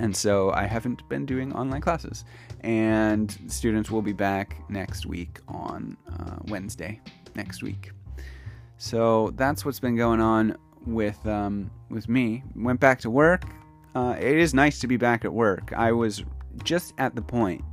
[0.00, 2.24] and so I haven't been doing online classes.
[2.60, 7.00] And students will be back next week on uh, Wednesday
[7.34, 7.92] next week.
[8.78, 12.42] So that's what's been going on with um, with me.
[12.54, 13.44] Went back to work.
[13.94, 15.72] Uh, it is nice to be back at work.
[15.74, 16.24] I was
[16.64, 17.64] just at the point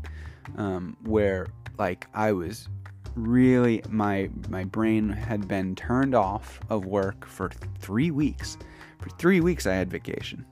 [0.57, 2.69] um, where like I was
[3.15, 7.49] really my my brain had been turned off of work for
[7.79, 8.57] three weeks.
[8.99, 10.45] For three weeks, I had vacation.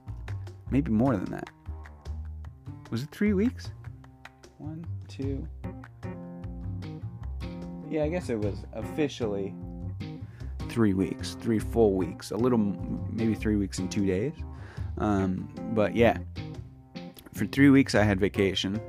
[0.70, 1.50] Maybe more than that.
[2.90, 3.72] Was it three weeks?
[4.58, 5.48] One, two.
[7.90, 9.54] Yeah, I guess it was officially
[10.70, 14.34] three weeks, three full weeks, a little, maybe three weeks and two days.
[14.98, 16.18] Um, but yeah,
[17.34, 18.80] for three weeks I had vacation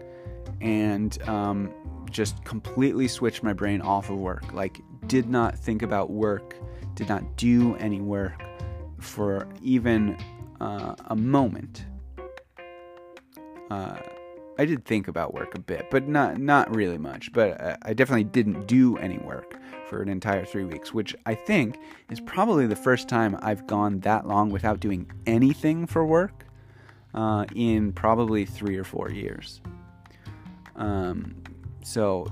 [0.61, 1.73] and um,
[2.12, 4.53] just completely switched my brain off of work.
[4.53, 6.57] Like, did not think about work,
[6.94, 8.42] did not do any work
[8.98, 10.16] for even
[10.61, 11.87] uh, a moment.
[13.70, 13.96] Uh,
[14.59, 17.32] I did think about work a bit, but not not really much.
[17.32, 19.59] But I definitely didn't do any work
[19.89, 21.78] for an entire three weeks, which I think
[22.11, 26.47] is probably the first time I've gone that long without doing anything for work
[27.14, 29.61] uh, in probably three or four years.
[30.76, 31.34] Um,
[31.83, 32.26] so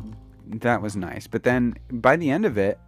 [0.46, 1.26] that was nice.
[1.26, 2.78] But then by the end of it,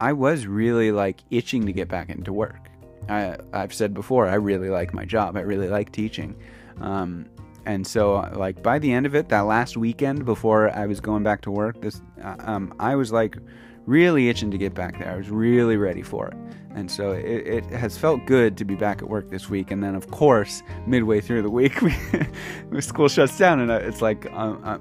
[0.00, 2.68] I was really like itching to get back into work.
[3.08, 5.36] I, I've said before, I really like my job.
[5.36, 6.36] I really like teaching.
[6.80, 7.26] Um,
[7.64, 11.22] and so like by the end of it that last weekend before i was going
[11.22, 13.36] back to work this uh, um, i was like
[13.86, 15.10] really itching to get back there.
[15.10, 16.36] I was really ready for it.
[16.74, 19.70] And so it, it, has felt good to be back at work this week.
[19.70, 21.80] And then, of course, midway through the week,
[22.70, 24.78] we, school shuts down, and it's like, uh, uh,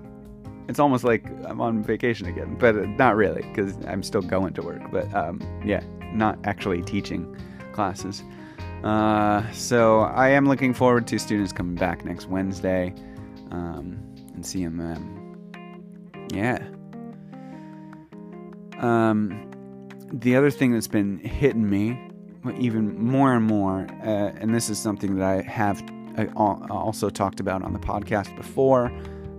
[0.68, 4.62] it's almost like I'm on vacation again, but not really because I'm still going to
[4.62, 4.82] work.
[4.92, 5.84] But um, yeah,
[6.14, 7.36] not actually teaching
[7.74, 8.24] classes.
[8.84, 12.94] Uh, so I am looking forward to students coming back next Wednesday.
[13.52, 15.38] Um, and seeing them.
[16.34, 16.58] Yeah.
[18.80, 19.52] Um,
[20.12, 22.00] the other thing that's been hitting me
[22.58, 25.84] even more and more, uh, and this is something that I have
[26.36, 28.92] also talked about on the podcast before,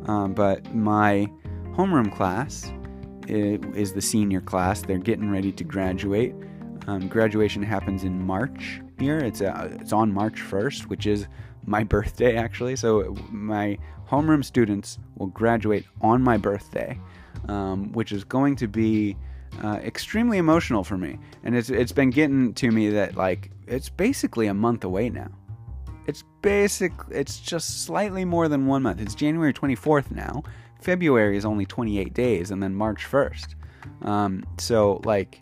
[0.06, 1.30] um, but my
[1.74, 2.72] homeroom class
[3.28, 4.82] is the senior class.
[4.82, 6.34] They're getting ready to graduate.
[6.86, 9.18] Um, graduation happens in March here.
[9.18, 11.26] It's uh, it's on March 1st, which is
[11.64, 12.76] my birthday actually.
[12.76, 13.78] So my
[14.08, 16.98] homeroom students will graduate on my birthday,
[17.48, 19.16] um, which is going to be
[19.62, 21.18] uh, extremely emotional for me.
[21.44, 25.30] And it's it's been getting to me that like it's basically a month away now.
[26.06, 26.92] It's basic.
[27.10, 29.00] It's just slightly more than one month.
[29.00, 30.42] It's January 24th now.
[30.80, 33.54] February is only 28 days, and then March 1st.
[34.02, 35.40] Um, so like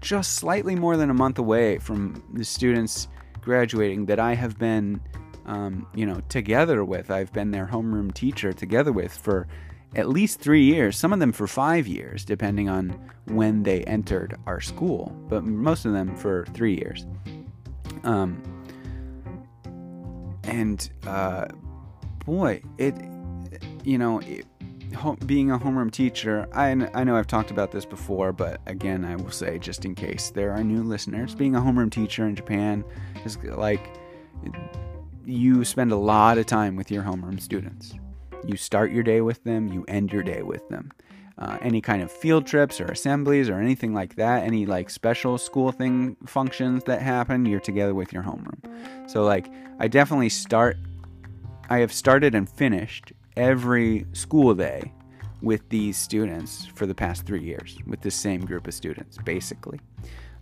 [0.00, 3.08] just slightly more than a month away from the students
[3.40, 5.00] graduating that I have been,
[5.46, 7.10] um, you know, together with.
[7.10, 9.46] I've been their homeroom teacher together with for
[9.94, 12.90] at least three years, some of them for five years, depending on
[13.26, 17.06] when they entered our school, but most of them for three years.
[18.04, 18.42] Um,
[20.48, 21.46] and uh,
[22.24, 22.94] boy, it,
[23.84, 24.46] you know, it,
[25.26, 29.16] being a homeroom teacher, I, I know I've talked about this before, but again, I
[29.16, 32.84] will say just in case there are new listeners, being a homeroom teacher in Japan
[33.24, 33.96] is like
[35.24, 37.94] you spend a lot of time with your homeroom students.
[38.46, 40.90] You start your day with them, you end your day with them.
[41.38, 45.38] Uh, any kind of field trips or assemblies or anything like that, any like special
[45.38, 48.60] school thing functions that happen, you're together with your homeroom.
[49.08, 49.46] So, like,
[49.78, 50.76] I definitely start,
[51.70, 54.92] I have started and finished every school day
[55.40, 59.78] with these students for the past three years, with the same group of students, basically.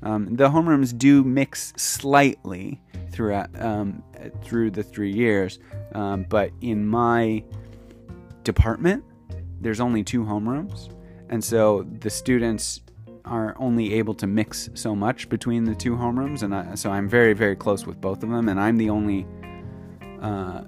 [0.03, 2.81] Um, the homerooms do mix slightly
[3.11, 4.03] throughout um,
[4.43, 5.59] through the three years,
[5.95, 7.45] um, but in my
[8.45, 9.05] department,
[9.61, 10.91] there's only two homerooms,
[11.29, 12.81] and so the students
[13.25, 17.09] are only able to mix so much between the two homerooms, and I, so I'm
[17.09, 19.27] very very close with both of them, and I'm the only.
[20.21, 20.63] Uh,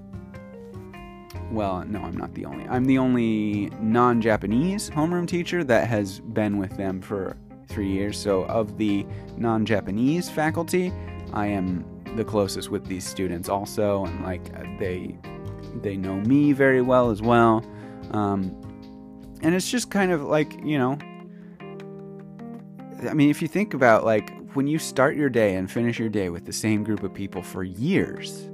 [1.51, 2.67] well, no, I'm not the only.
[2.67, 7.37] I'm the only non-Japanese homeroom teacher that has been with them for
[7.67, 8.19] three years.
[8.19, 9.05] So of the
[9.37, 10.93] non-Japanese faculty,
[11.33, 11.85] I am
[12.15, 15.17] the closest with these students also, and like they
[15.81, 17.63] they know me very well as well.
[18.11, 18.55] Um,
[19.41, 20.97] and it's just kind of like, you know,
[23.07, 26.09] I mean, if you think about like when you start your day and finish your
[26.09, 28.49] day with the same group of people for years,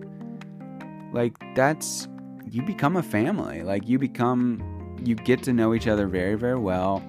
[1.13, 2.07] like that's,
[2.49, 3.63] you become a family.
[3.63, 7.03] Like you become, you get to know each other very, very well.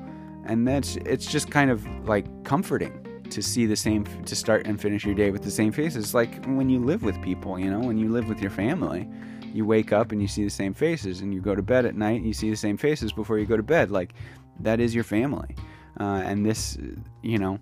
[0.46, 4.80] And that's, it's just kind of like comforting to see the same, to start and
[4.80, 6.14] finish your day with the same faces.
[6.14, 9.08] Like when you live with people, you know, when you live with your family
[9.56, 11.94] you wake up and you see the same faces, and you go to bed at
[11.96, 13.90] night and you see the same faces before you go to bed.
[13.90, 14.14] Like
[14.60, 15.54] that is your family,
[15.98, 16.78] uh, and this,
[17.22, 17.58] you know,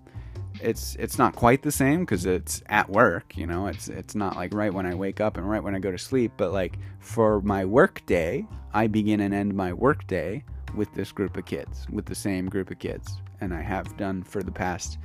[0.61, 3.37] it's it's not quite the same because it's at work.
[3.37, 5.79] You know, it's it's not like right when I wake up and right when I
[5.79, 6.33] go to sleep.
[6.37, 10.43] But like for my work day, I begin and end my work day
[10.75, 14.23] with this group of kids, with the same group of kids, and I have done
[14.23, 14.97] for the past,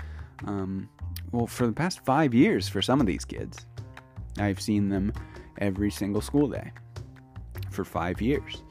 [0.47, 0.89] um,
[1.31, 3.67] well, for the past five years for some of these kids.
[4.39, 5.13] I've seen them
[5.61, 6.73] every single school day
[7.71, 8.63] for five years.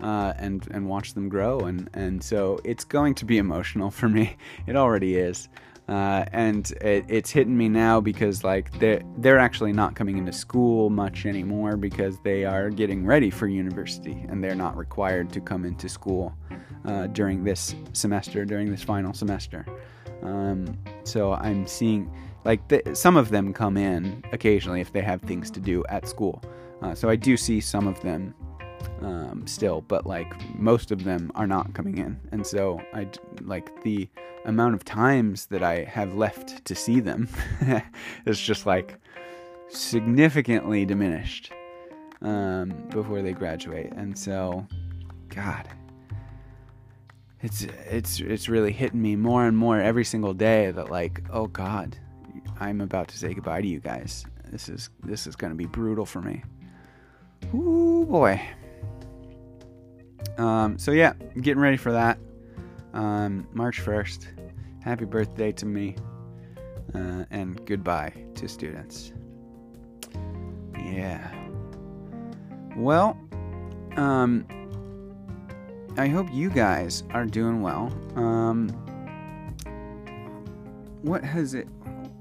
[0.00, 4.10] Uh, and and watch them grow and and so it's going to be emotional for
[4.10, 4.36] me.
[4.66, 5.48] It already is,
[5.88, 10.32] uh, and it, it's hitting me now because like they they're actually not coming into
[10.32, 15.40] school much anymore because they are getting ready for university and they're not required to
[15.40, 16.36] come into school
[16.84, 19.64] uh, during this semester during this final semester.
[20.22, 22.10] Um, so I'm seeing
[22.46, 26.08] like the, some of them come in occasionally if they have things to do at
[26.08, 26.40] school.
[26.80, 28.34] Uh, so I do see some of them
[29.00, 33.08] um, still, but like most of them are not coming in, and so I
[33.42, 34.08] like the
[34.44, 37.28] amount of times that I have left to see them
[38.26, 39.00] is just like
[39.68, 41.52] significantly diminished
[42.22, 44.66] um, before they graduate, and so
[45.30, 45.68] God,
[47.42, 51.48] it's it's it's really hitting me more and more every single day that like oh
[51.48, 51.98] God,
[52.58, 54.24] I'm about to say goodbye to you guys.
[54.50, 56.42] This is this is going to be brutal for me.
[57.54, 58.40] Ooh boy.
[60.38, 62.18] Um, so yeah, getting ready for that.
[62.92, 64.26] Um, March 1st.
[64.82, 65.96] Happy birthday to me.
[66.94, 69.12] Uh, and goodbye to students.
[70.78, 71.30] Yeah.
[72.76, 73.18] Well,
[73.96, 74.46] um,
[75.98, 77.92] I hope you guys are doing well.
[78.14, 78.68] Um,
[81.02, 81.68] what has it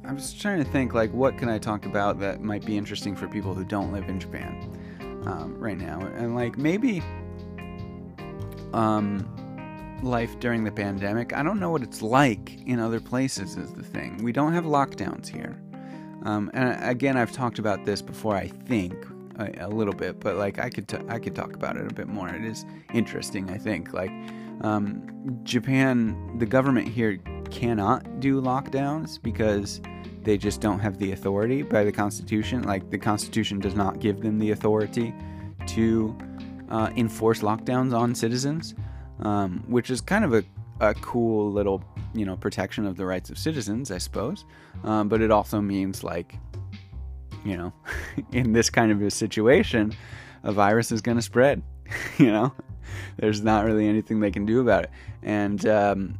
[0.08, 3.16] I was trying to think like what can I talk about that might be interesting
[3.16, 4.70] for people who don't live in Japan
[5.26, 7.02] um, right now, and like maybe
[8.74, 9.28] um,
[10.04, 11.34] life during the pandemic.
[11.34, 14.24] I don't know what it's like in other places, is the thing.
[14.24, 15.60] We don't have lockdowns here.
[16.24, 18.94] Um, and again, I've talked about this before, I think,
[19.40, 21.94] a, a little bit, but like I could, t- I could talk about it a
[21.94, 22.30] bit more.
[22.30, 23.94] It is interesting, I think.
[23.94, 24.12] Like,
[24.62, 27.20] um, Japan, the government here
[27.52, 29.82] cannot do lockdowns because
[30.24, 32.64] they just don't have the authority by the Constitution.
[32.64, 35.14] Like, the Constitution does not give them the authority
[35.68, 36.18] to
[36.70, 38.76] uh, enforce lockdowns on citizens
[39.20, 40.44] um, which is kind of a,
[40.80, 41.84] a cool little
[42.14, 44.46] you know protection of the rights of citizens, I suppose.
[44.84, 46.38] Um, but it also means like
[47.44, 47.74] you know,
[48.32, 49.94] in this kind of a situation,
[50.44, 51.62] a virus is going to spread.
[52.18, 52.54] you know,
[53.18, 54.92] there's not really anything they can do about it,
[55.24, 56.20] and um,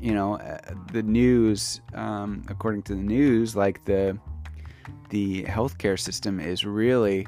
[0.00, 0.58] you know, uh,
[0.92, 4.18] the news, um, according to the news, like the
[5.10, 7.26] the healthcare system is really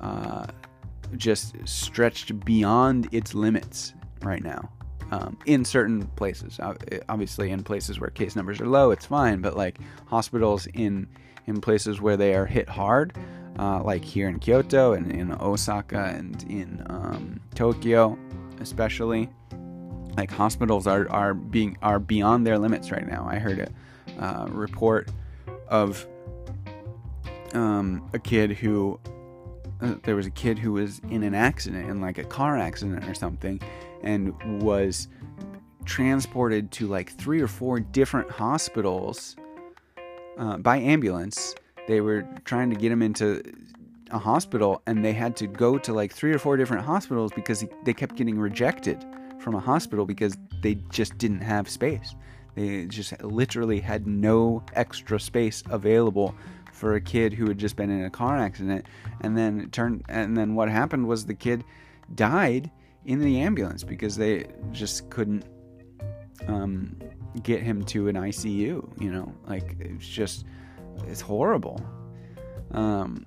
[0.00, 0.46] uh,
[1.16, 4.70] just stretched beyond its limits right now
[5.10, 6.58] um, in certain places.
[7.08, 9.40] Obviously, in places where case numbers are low, it's fine.
[9.40, 11.08] But like hospitals in
[11.46, 13.16] in places where they are hit hard,
[13.58, 18.18] uh, like here in Kyoto and in Osaka and in um, Tokyo,
[18.60, 19.30] especially,
[20.18, 23.26] like hospitals are are being are beyond their limits right now.
[23.30, 25.08] I heard a uh, report
[25.68, 26.06] of
[27.54, 28.98] um, a kid who
[29.80, 33.08] uh, there was a kid who was in an accident, in like a car accident
[33.08, 33.60] or something,
[34.02, 35.06] and was
[35.84, 39.36] transported to like three or four different hospitals
[40.36, 41.54] uh, by ambulance.
[41.86, 43.40] They were trying to get him into
[44.10, 47.64] a hospital, and they had to go to like three or four different hospitals because
[47.84, 49.06] they kept getting rejected
[49.48, 52.14] from a hospital because they just didn't have space.
[52.54, 56.34] They just literally had no extra space available
[56.74, 58.84] for a kid who had just been in a car accident
[59.22, 61.64] and then it turned and then what happened was the kid
[62.14, 62.70] died
[63.06, 65.46] in the ambulance because they just couldn't
[66.46, 66.94] um,
[67.42, 69.02] get him to an ICU.
[69.02, 70.44] You know, like it's just
[71.06, 71.80] it's horrible.
[72.72, 73.24] Um,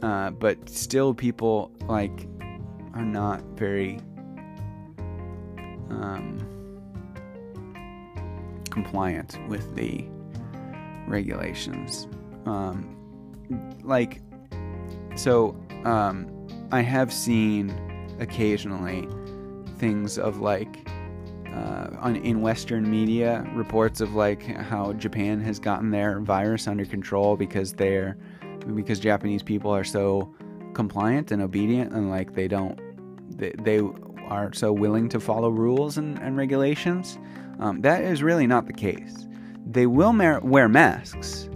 [0.00, 2.28] uh, but still, people like
[2.94, 3.98] are not very
[6.02, 6.46] um,
[8.70, 10.04] compliant with the
[11.06, 12.08] regulations.
[12.46, 12.96] Um,
[13.82, 14.20] like,
[15.16, 16.30] so um,
[16.72, 17.72] I have seen
[18.20, 19.08] occasionally
[19.78, 20.88] things of like
[21.54, 26.84] uh, on in Western media reports of like how Japan has gotten their virus under
[26.84, 28.16] control because they're
[28.74, 30.34] because Japanese people are so
[30.74, 32.80] compliant and obedient and like they don't
[33.38, 33.80] they, they
[34.28, 37.18] are so willing to follow rules and, and regulations.
[37.58, 39.26] Um, that is really not the case.
[39.66, 40.12] They will
[40.42, 41.48] wear masks,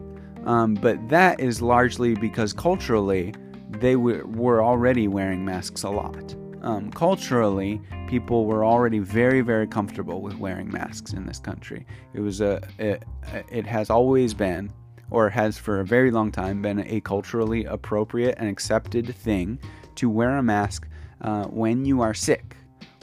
[0.45, 3.35] um, but that is largely because culturally
[3.71, 9.67] they w- were already wearing masks a lot um, culturally, people were already very, very
[9.67, 11.87] comfortable with wearing masks in this country.
[12.15, 13.05] It was a, it,
[13.51, 14.73] it has always been,
[15.11, 19.59] or has for a very long time been, a culturally appropriate and accepted thing
[19.97, 20.88] to wear a mask
[21.21, 22.57] uh, when you are sick,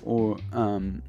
[0.04, 1.02] or um,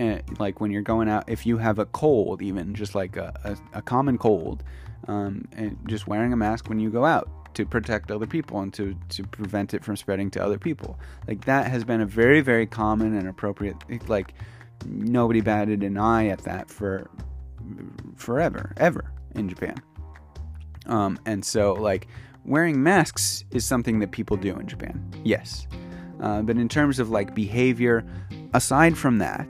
[0.00, 1.28] eh, like when you're going out.
[1.28, 4.62] If you have a cold, even just like a, a, a common cold,
[5.06, 8.72] um, and just wearing a mask when you go out to protect other people and
[8.74, 10.98] to, to prevent it from spreading to other people.
[11.26, 13.76] Like that has been a very, very common and appropriate
[14.08, 14.34] like
[14.86, 17.10] nobody batted an eye at that for
[18.16, 19.76] forever, ever in Japan.
[20.86, 22.06] Um, and so like
[22.48, 25.02] wearing masks is something that people do in Japan.
[25.24, 25.66] Yes.
[26.20, 28.04] Uh, but in terms of like behavior,
[28.54, 29.48] aside from that,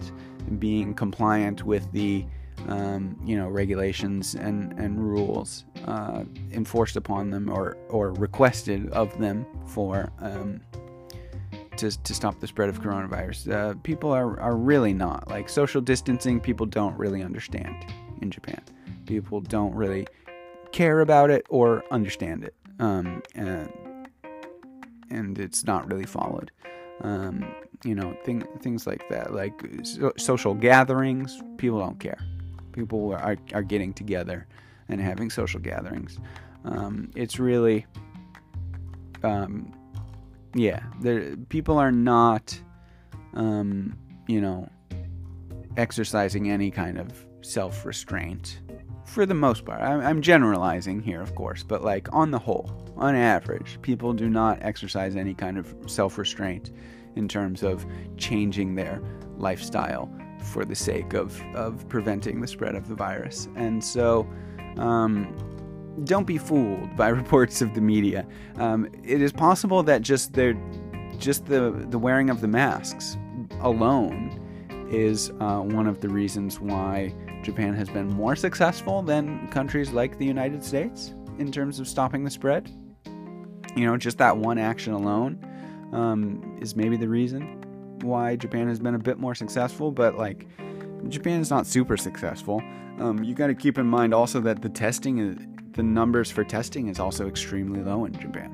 [0.59, 2.25] being compliant with the
[2.67, 9.17] um, you know regulations and and rules uh, enforced upon them or or requested of
[9.19, 10.61] them for um,
[11.77, 13.53] to, to stop the spread of coronavirus.
[13.53, 16.41] Uh, people are, are really not like social distancing.
[16.41, 17.87] People don't really understand
[18.21, 18.61] in Japan.
[19.07, 20.07] People don't really
[20.73, 23.71] care about it or understand it, um, and
[25.11, 26.51] and it's not really followed.
[27.01, 27.55] Um,
[27.85, 31.41] you know, thing, things like that, like so, social gatherings.
[31.57, 32.19] People don't care
[32.79, 34.47] people are, are getting together
[34.89, 36.19] and having social gatherings.
[36.65, 37.87] Um, it's really,
[39.23, 39.73] um,
[40.55, 40.83] yeah,
[41.49, 42.59] people are not,
[43.35, 43.97] um,
[44.29, 44.69] you know,
[45.77, 48.61] exercising any kind of self restraint
[49.09, 49.81] for the most part.
[49.81, 54.59] I'm, generalizing here, of course, but like on the whole, on average, people do not
[54.63, 56.73] exercise any kind of self restraint
[57.17, 57.87] in terms of
[58.17, 59.01] changing their
[59.39, 63.49] lifestyle for the sake of, of preventing the spread of the virus.
[63.57, 64.29] And so,
[64.77, 65.35] um,
[66.05, 68.27] don't be fooled by reports of the media.
[68.57, 70.57] Um, it is possible that just they're
[71.19, 73.17] just the the wearing of the masks
[73.61, 74.45] alone
[74.91, 80.19] is uh, one of the reasons why Japan has been more successful than countries like
[80.19, 82.71] the United States in terms of stopping the spread.
[83.77, 85.39] You know, just that one action alone
[85.93, 87.65] um, is maybe the reason
[88.03, 90.47] why Japan has been a bit more successful, but like
[91.09, 92.63] Japan is not super successful.
[92.99, 95.37] Um, you got to keep in mind also that the testing is,
[95.73, 98.51] the numbers for testing is also extremely low in Japan.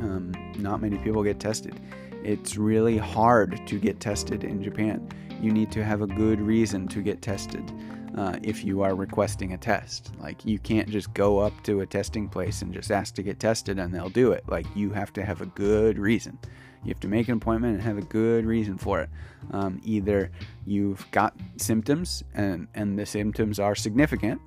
[0.00, 1.80] Um, not many people get tested.
[2.24, 5.08] It's really hard to get tested in Japan.
[5.40, 7.72] You need to have a good reason to get tested
[8.18, 10.10] uh, if you are requesting a test.
[10.18, 13.38] Like, you can't just go up to a testing place and just ask to get
[13.38, 14.42] tested and they'll do it.
[14.48, 16.36] Like, you have to have a good reason.
[16.82, 19.10] You have to make an appointment and have a good reason for it.
[19.52, 20.32] Um, either
[20.66, 24.40] you've got symptoms and, and the symptoms are significant,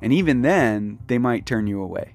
[0.00, 2.14] and even then, they might turn you away.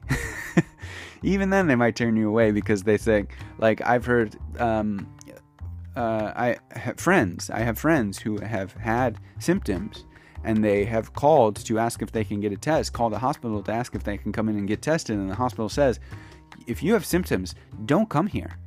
[1.22, 5.08] even then, they might turn you away because they think, like, I've heard, um,
[5.96, 10.06] uh, I have friends, I have friends who have had symptoms
[10.46, 13.62] and they have called to ask if they can get a test, called the hospital
[13.64, 16.00] to ask if they can come in and get tested, and the hospital says,
[16.68, 18.58] if you have symptoms, don't come here.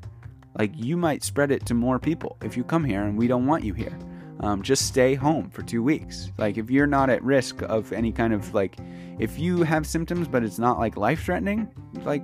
[0.58, 3.46] Like, you might spread it to more people if you come here, and we don't
[3.46, 3.96] want you here.
[4.40, 6.30] Um, just stay home for two weeks.
[6.36, 8.76] Like, if you're not at risk of any kind of like,
[9.18, 11.68] if you have symptoms but it's not like life threatening,
[12.04, 12.22] like,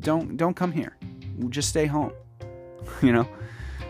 [0.00, 0.96] don't don't come here.
[1.48, 2.12] Just stay home.
[3.02, 3.28] you know.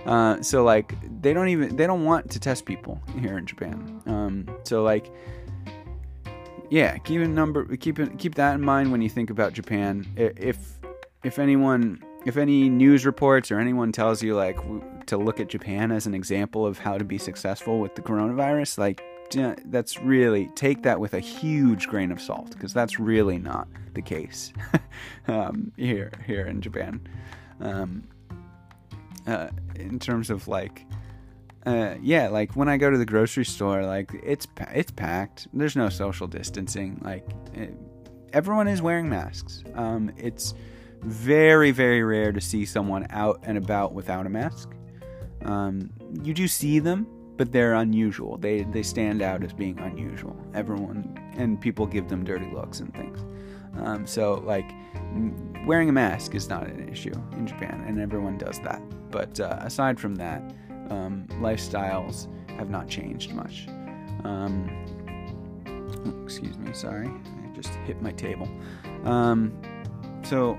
[0.07, 4.01] Uh, so like they don't even they don't want to test people here in Japan.
[4.07, 5.11] Um, so like
[6.71, 10.07] yeah, keep a number keep keep that in mind when you think about Japan.
[10.17, 10.79] If
[11.25, 14.59] if anyone if any news reports or anyone tells you like
[15.07, 18.79] to look at Japan as an example of how to be successful with the coronavirus,
[18.79, 19.03] like
[19.65, 24.03] that's really take that with a huge grain of salt because that's really not the
[24.03, 24.53] case
[25.29, 27.01] um, here here in Japan.
[27.61, 28.05] Um,
[29.27, 30.87] uh, in terms of like
[31.67, 35.49] uh, yeah, like when I go to the grocery store, like it's it's packed.
[35.53, 37.01] There's no social distancing.
[37.03, 37.75] Like it,
[38.33, 39.65] everyone is wearing masks.
[39.75, 40.55] Um, it's
[41.03, 44.71] very very rare to see someone out and about without a mask.
[45.45, 45.91] Um,
[46.23, 47.07] you do see them,
[47.37, 48.39] but they're unusual.
[48.39, 50.37] They they stand out as being unusual.
[50.55, 53.19] Everyone and people give them dirty looks and things.
[53.77, 54.71] Um, so like
[55.67, 58.81] wearing a mask is not an issue in Japan, and everyone does that.
[59.11, 60.43] But uh, aside from that,
[60.91, 62.29] um, lifestyles
[62.59, 63.67] have not changed much.
[64.25, 64.71] Um,
[66.25, 68.49] excuse me, sorry, I just hit my table.
[69.05, 69.61] Um,
[70.25, 70.59] so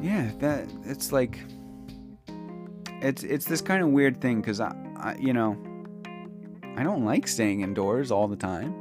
[0.00, 1.38] yeah, that it's like
[3.00, 5.56] it's it's this kind of weird thing because I, I you know
[6.76, 8.80] I don't like staying indoors all the time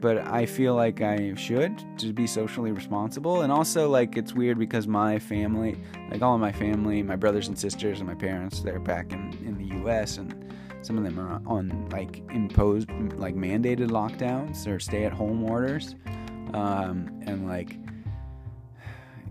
[0.00, 3.42] but I feel like I should to be socially responsible.
[3.42, 5.76] And also, like, it's weird because my family,
[6.10, 9.32] like all of my family, my brothers and sisters and my parents, they're back in,
[9.44, 14.78] in the US, and some of them are on like imposed, like mandated lockdowns or
[14.78, 15.96] stay at home orders.
[16.54, 17.76] Um, and like,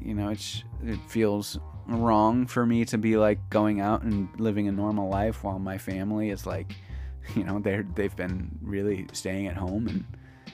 [0.01, 1.57] you know, it's, it feels
[1.88, 5.78] wrong for me to be like going out and living a normal life while my
[5.78, 6.76] family is like,
[7.36, 10.05] you know, they're, they've been really staying at home and,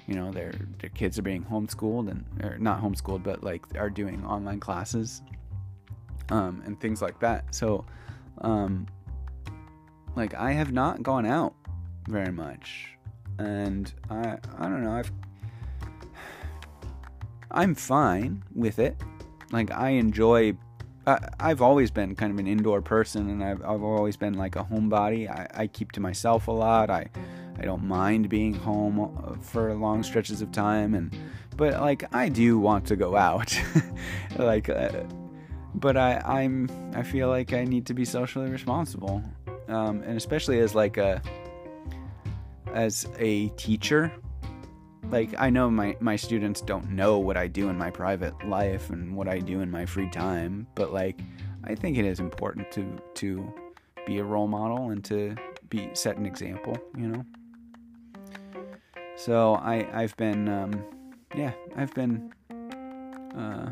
[0.08, 3.90] you know their their kids are being homeschooled and or not homeschooled but like are
[3.90, 5.22] doing online classes
[6.30, 7.54] um, and things like that.
[7.54, 7.86] So
[8.42, 8.88] um,
[10.16, 11.54] like i have not gone out
[12.08, 12.90] very much.
[13.40, 15.12] And i i don't know i've
[17.52, 18.96] i'm fine with it.
[19.52, 20.56] Like i enjoy
[21.06, 24.56] I, I've always been kind of an indoor person and I've, I've always been like
[24.56, 25.30] a homebody.
[25.30, 26.90] I, I keep to myself a lot.
[26.90, 27.10] I
[27.64, 31.16] I don't mind being home uh, for long stretches of time, and
[31.56, 33.58] but like I do want to go out,
[34.38, 35.04] like, uh,
[35.74, 39.24] but I I'm I feel like I need to be socially responsible,
[39.70, 41.22] um, and especially as like a
[42.74, 44.12] as a teacher.
[45.10, 48.90] Like I know my my students don't know what I do in my private life
[48.90, 51.22] and what I do in my free time, but like
[51.64, 53.54] I think it is important to to
[54.06, 55.38] be a role model and to
[55.70, 57.24] be set an example, you know.
[59.16, 60.84] So I I've been um,
[61.36, 62.34] yeah I've been
[63.36, 63.72] uh,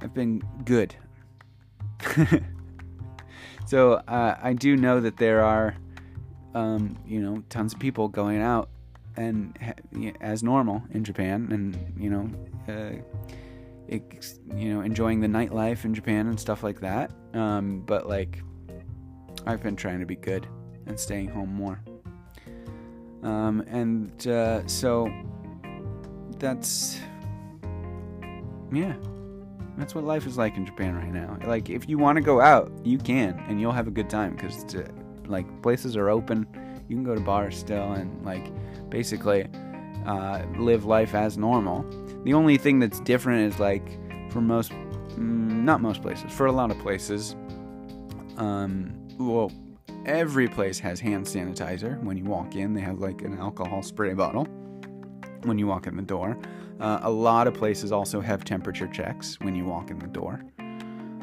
[0.00, 0.94] I've been good.
[3.66, 5.74] so uh, I do know that there are
[6.54, 8.68] um, you know tons of people going out
[9.16, 9.56] and
[10.20, 12.30] as normal in Japan and you know
[12.68, 12.92] uh,
[13.88, 17.10] you know enjoying the nightlife in Japan and stuff like that.
[17.32, 18.42] Um, but like
[19.46, 20.46] I've been trying to be good
[20.86, 21.80] and staying home more.
[23.24, 25.10] Um, and uh, so
[26.38, 27.00] that's,
[28.70, 28.94] yeah,
[29.76, 31.36] That's what life is like in Japan right now.
[31.46, 34.36] Like, if you want to go out, you can, and you'll have a good time
[34.36, 34.64] because,
[35.26, 36.46] like, places are open.
[36.88, 38.52] You can go to bars still and, like,
[38.88, 39.48] basically
[40.06, 41.84] uh, live life as normal.
[42.24, 43.98] The only thing that's different is, like,
[44.30, 47.34] for most, mm, not most places, for a lot of places,
[48.36, 49.50] um, well,
[50.06, 52.02] every place has hand sanitizer.
[52.02, 54.44] When you walk in, they have, like, an alcohol spray bottle
[55.42, 56.36] when you walk in the door.
[56.80, 60.42] Uh, a lot of places also have temperature checks when you walk in the door.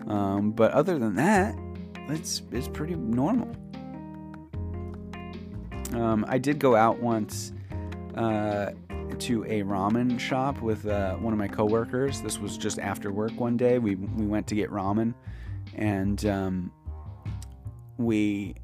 [0.07, 1.55] Um, but other than that,
[2.09, 3.55] it's it's pretty normal.
[5.93, 7.53] Um, I did go out once
[8.15, 8.71] uh,
[9.19, 12.21] to a ramen shop with uh, one of my coworkers.
[12.21, 13.77] This was just after work one day.
[13.77, 15.13] We we went to get ramen,
[15.75, 16.71] and um,
[18.03, 18.55] we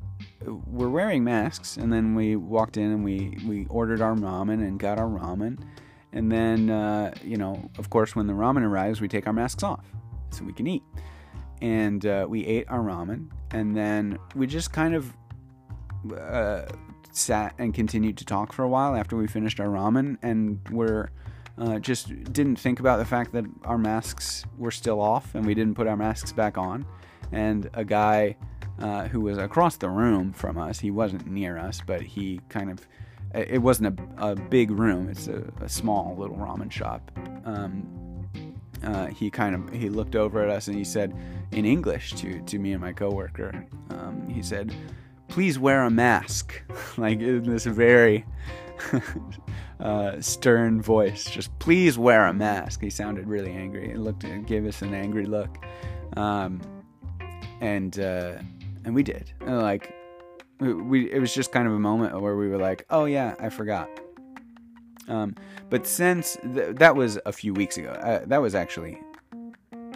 [0.45, 1.77] were wearing masks.
[1.77, 5.59] And then we walked in and we we ordered our ramen and got our ramen.
[6.13, 9.63] And then, uh, you know, of course, when the ramen arrives, we take our masks
[9.63, 9.85] off
[10.31, 10.83] so we can eat.
[11.61, 15.11] And uh, we ate our ramen, and then we just kind of
[16.15, 16.65] uh,
[17.11, 21.09] sat and continued to talk for a while after we finished our ramen, and we're
[21.57, 25.55] uh, just didn't think about the fact that our masks were still off, and we
[25.55, 26.85] didn't put our masks back on.
[27.31, 28.37] And a guy
[28.79, 32.69] uh, who was across the room from us, he wasn't near us, but he kind
[32.69, 32.85] of
[33.33, 35.09] it wasn't a, a big room.
[35.09, 37.11] It's a, a, small little ramen shop.
[37.45, 38.27] Um,
[38.83, 41.13] uh, he kind of he looked over at us and he said
[41.51, 43.65] in English to to me and my coworker.
[43.89, 44.73] Um, he said,
[45.27, 46.61] "Please wear a mask,"
[46.97, 48.25] like in this very
[49.79, 51.25] uh, stern voice.
[51.25, 52.81] Just please wear a mask.
[52.81, 53.89] He sounded really angry.
[53.89, 55.57] He looked and gave us an angry look,
[56.15, 56.61] um,
[57.61, 58.35] and uh,
[58.87, 59.31] and we did.
[59.41, 59.93] And like
[60.59, 63.49] we it was just kind of a moment where we were like, oh yeah, I
[63.49, 63.89] forgot.
[65.09, 65.35] Um,
[65.69, 68.99] but since th- that was a few weeks ago, uh, that was actually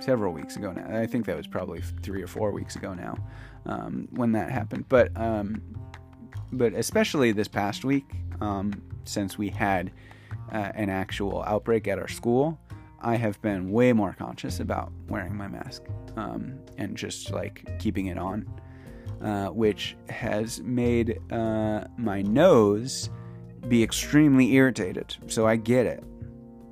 [0.02, 1.00] several weeks ago now.
[1.00, 3.16] I think that was probably three or four weeks ago now
[3.66, 4.86] um, when that happened.
[4.89, 5.62] But um,
[6.52, 8.06] but especially this past week,
[8.42, 8.74] um,
[9.06, 9.92] since we had
[10.52, 12.60] uh, an actual outbreak at our school,
[13.00, 15.84] I have been way more conscious about wearing my mask
[16.18, 18.46] um, and just like keeping it on
[19.24, 23.09] uh, which has made uh, my nose
[23.67, 25.15] be extremely irritated.
[25.28, 26.03] So I get it.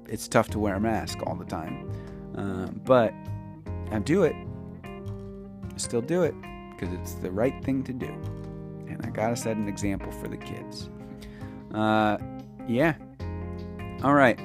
[0.07, 1.91] It's tough to wear a mask all the time.
[2.35, 3.13] Uh, but
[3.91, 4.35] I do it.
[4.83, 6.33] I still do it
[6.71, 8.07] because it's the right thing to do.
[8.87, 10.89] And I gotta set an example for the kids.
[11.73, 12.17] Uh,
[12.67, 12.95] yeah.
[14.03, 14.39] All right.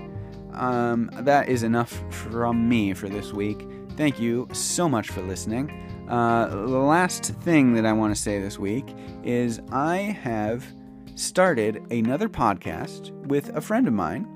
[0.52, 3.66] Um, that is enough from me for this week.
[3.96, 5.70] Thank you so much for listening.
[6.08, 10.64] Uh, the last thing that I want to say this week is I have
[11.14, 14.26] started another podcast with a friend of mine,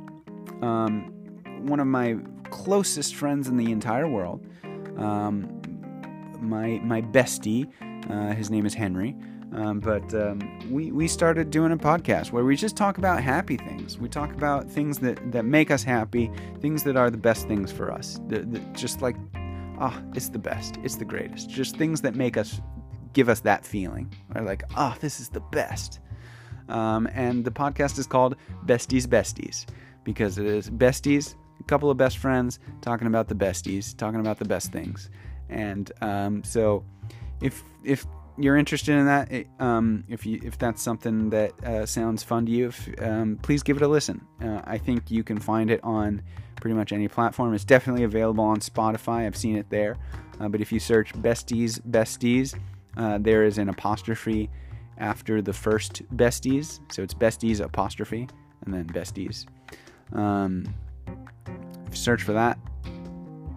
[0.63, 1.13] um,
[1.67, 2.17] one of my
[2.51, 4.47] closest friends in the entire world,
[4.97, 5.61] um,
[6.41, 7.71] my my bestie.
[8.11, 9.15] Uh, his name is Henry.
[9.55, 10.41] Um, but um,
[10.71, 13.99] we, we started doing a podcast where we just talk about happy things.
[13.99, 17.73] We talk about things that, that make us happy, things that are the best things
[17.73, 18.21] for us.
[18.29, 19.17] The, the, just like
[19.81, 21.51] oh, it's the best, it's the greatest.
[21.51, 22.61] Just things that make us
[23.13, 24.13] give us that feeling.
[24.35, 26.01] We're like, oh, this is the best.
[26.69, 29.67] Um, and the podcast is called Besties Besties
[30.05, 34.39] because it is besties, a couple of best friends talking about the besties, talking about
[34.39, 35.11] the best things.
[35.49, 36.85] And um, so,
[37.41, 38.07] if if
[38.37, 42.47] you're interested in that, it, um, if you if that's something that uh, sounds fun
[42.47, 44.21] to you, if, um, please give it a listen.
[44.43, 46.23] Uh, I think you can find it on
[46.59, 47.55] pretty much any platform.
[47.55, 49.27] It's definitely available on Spotify.
[49.27, 49.97] I've seen it there.
[50.41, 52.59] Uh, but if you search Besties Besties,
[52.97, 54.51] uh, there is an apostrophe
[54.99, 58.29] after the first Besties, so it's Besties apostrophe
[58.65, 59.47] and then Besties.
[60.13, 60.67] Um,
[61.93, 62.59] search for that,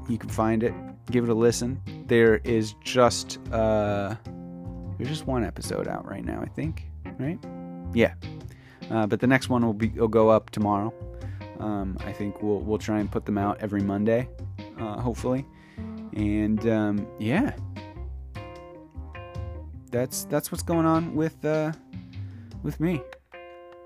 [0.10, 0.74] you can find it.
[1.10, 1.82] Give it a listen.
[2.08, 4.16] There is just uh,
[4.97, 6.86] there's just one episode out right now, I think.
[7.20, 7.39] Right?
[7.93, 8.14] Yeah.
[8.89, 10.93] Uh, but the next one will be will go up tomorrow.
[11.62, 14.28] Um, I think we'll we'll try and put them out every Monday,
[14.80, 15.45] uh, hopefully.
[16.14, 17.53] And um, yeah,
[19.91, 21.72] that's that's what's going on with uh,
[22.64, 23.01] with me.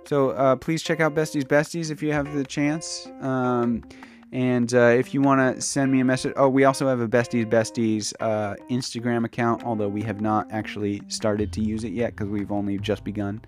[0.05, 3.07] So uh, please check out Besties Besties if you have the chance.
[3.21, 3.83] Um,
[4.31, 7.07] and uh, if you want to send me a message, oh, we also have a
[7.07, 12.15] Besties Besties uh, Instagram account, although we have not actually started to use it yet
[12.15, 13.41] because we've only just begun.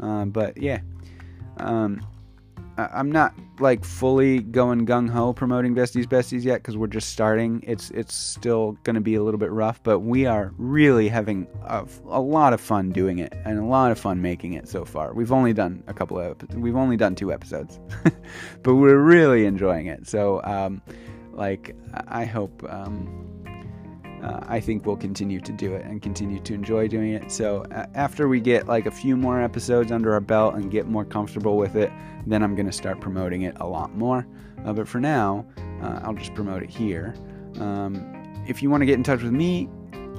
[0.00, 0.80] Uh, but yeah,
[1.58, 2.00] um,
[2.78, 7.62] I'm not like fully going gung ho promoting besties besties yet because we're just starting.
[7.66, 11.48] It's it's still going to be a little bit rough, but we are really having
[11.64, 14.84] a, a, lot of fun doing it and a lot of fun making it so
[14.84, 15.12] far.
[15.12, 17.80] We've only done a couple of we've only done two episodes,
[18.62, 20.06] but we're really enjoying it.
[20.06, 20.80] So um,
[21.32, 21.74] like
[22.06, 22.64] I hope.
[22.68, 23.37] Um,
[24.22, 27.30] uh, I think we'll continue to do it and continue to enjoy doing it.
[27.30, 30.86] So uh, after we get like a few more episodes under our belt and get
[30.86, 31.92] more comfortable with it,
[32.26, 34.26] then I'm going to start promoting it a lot more.
[34.64, 35.46] Uh, but for now,
[35.82, 37.14] uh, I'll just promote it here.
[37.60, 38.14] Um,
[38.46, 39.68] if you want to get in touch with me,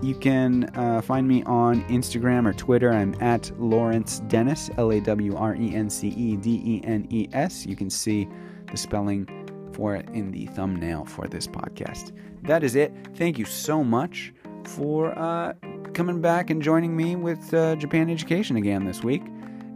[0.02, 2.92] you can uh, find me on Instagram or Twitter.
[2.92, 7.06] I'm at Lawrence Denes, L A W R E N C E D E N
[7.10, 7.66] E S.
[7.66, 8.28] You can see
[8.72, 9.28] the spelling
[9.74, 12.12] for it in the thumbnail for this podcast.
[12.44, 12.94] That is it.
[13.16, 14.34] Thank you so much
[14.66, 15.54] for uh,
[15.94, 19.24] coming back and joining me with uh, Japan Education again this week.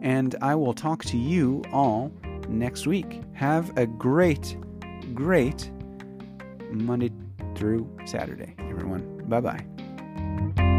[0.01, 2.11] And I will talk to you all
[2.49, 3.21] next week.
[3.33, 4.57] Have a great,
[5.13, 5.71] great
[6.71, 7.11] Monday
[7.55, 9.23] through Saturday, everyone.
[9.27, 10.72] Bye bye.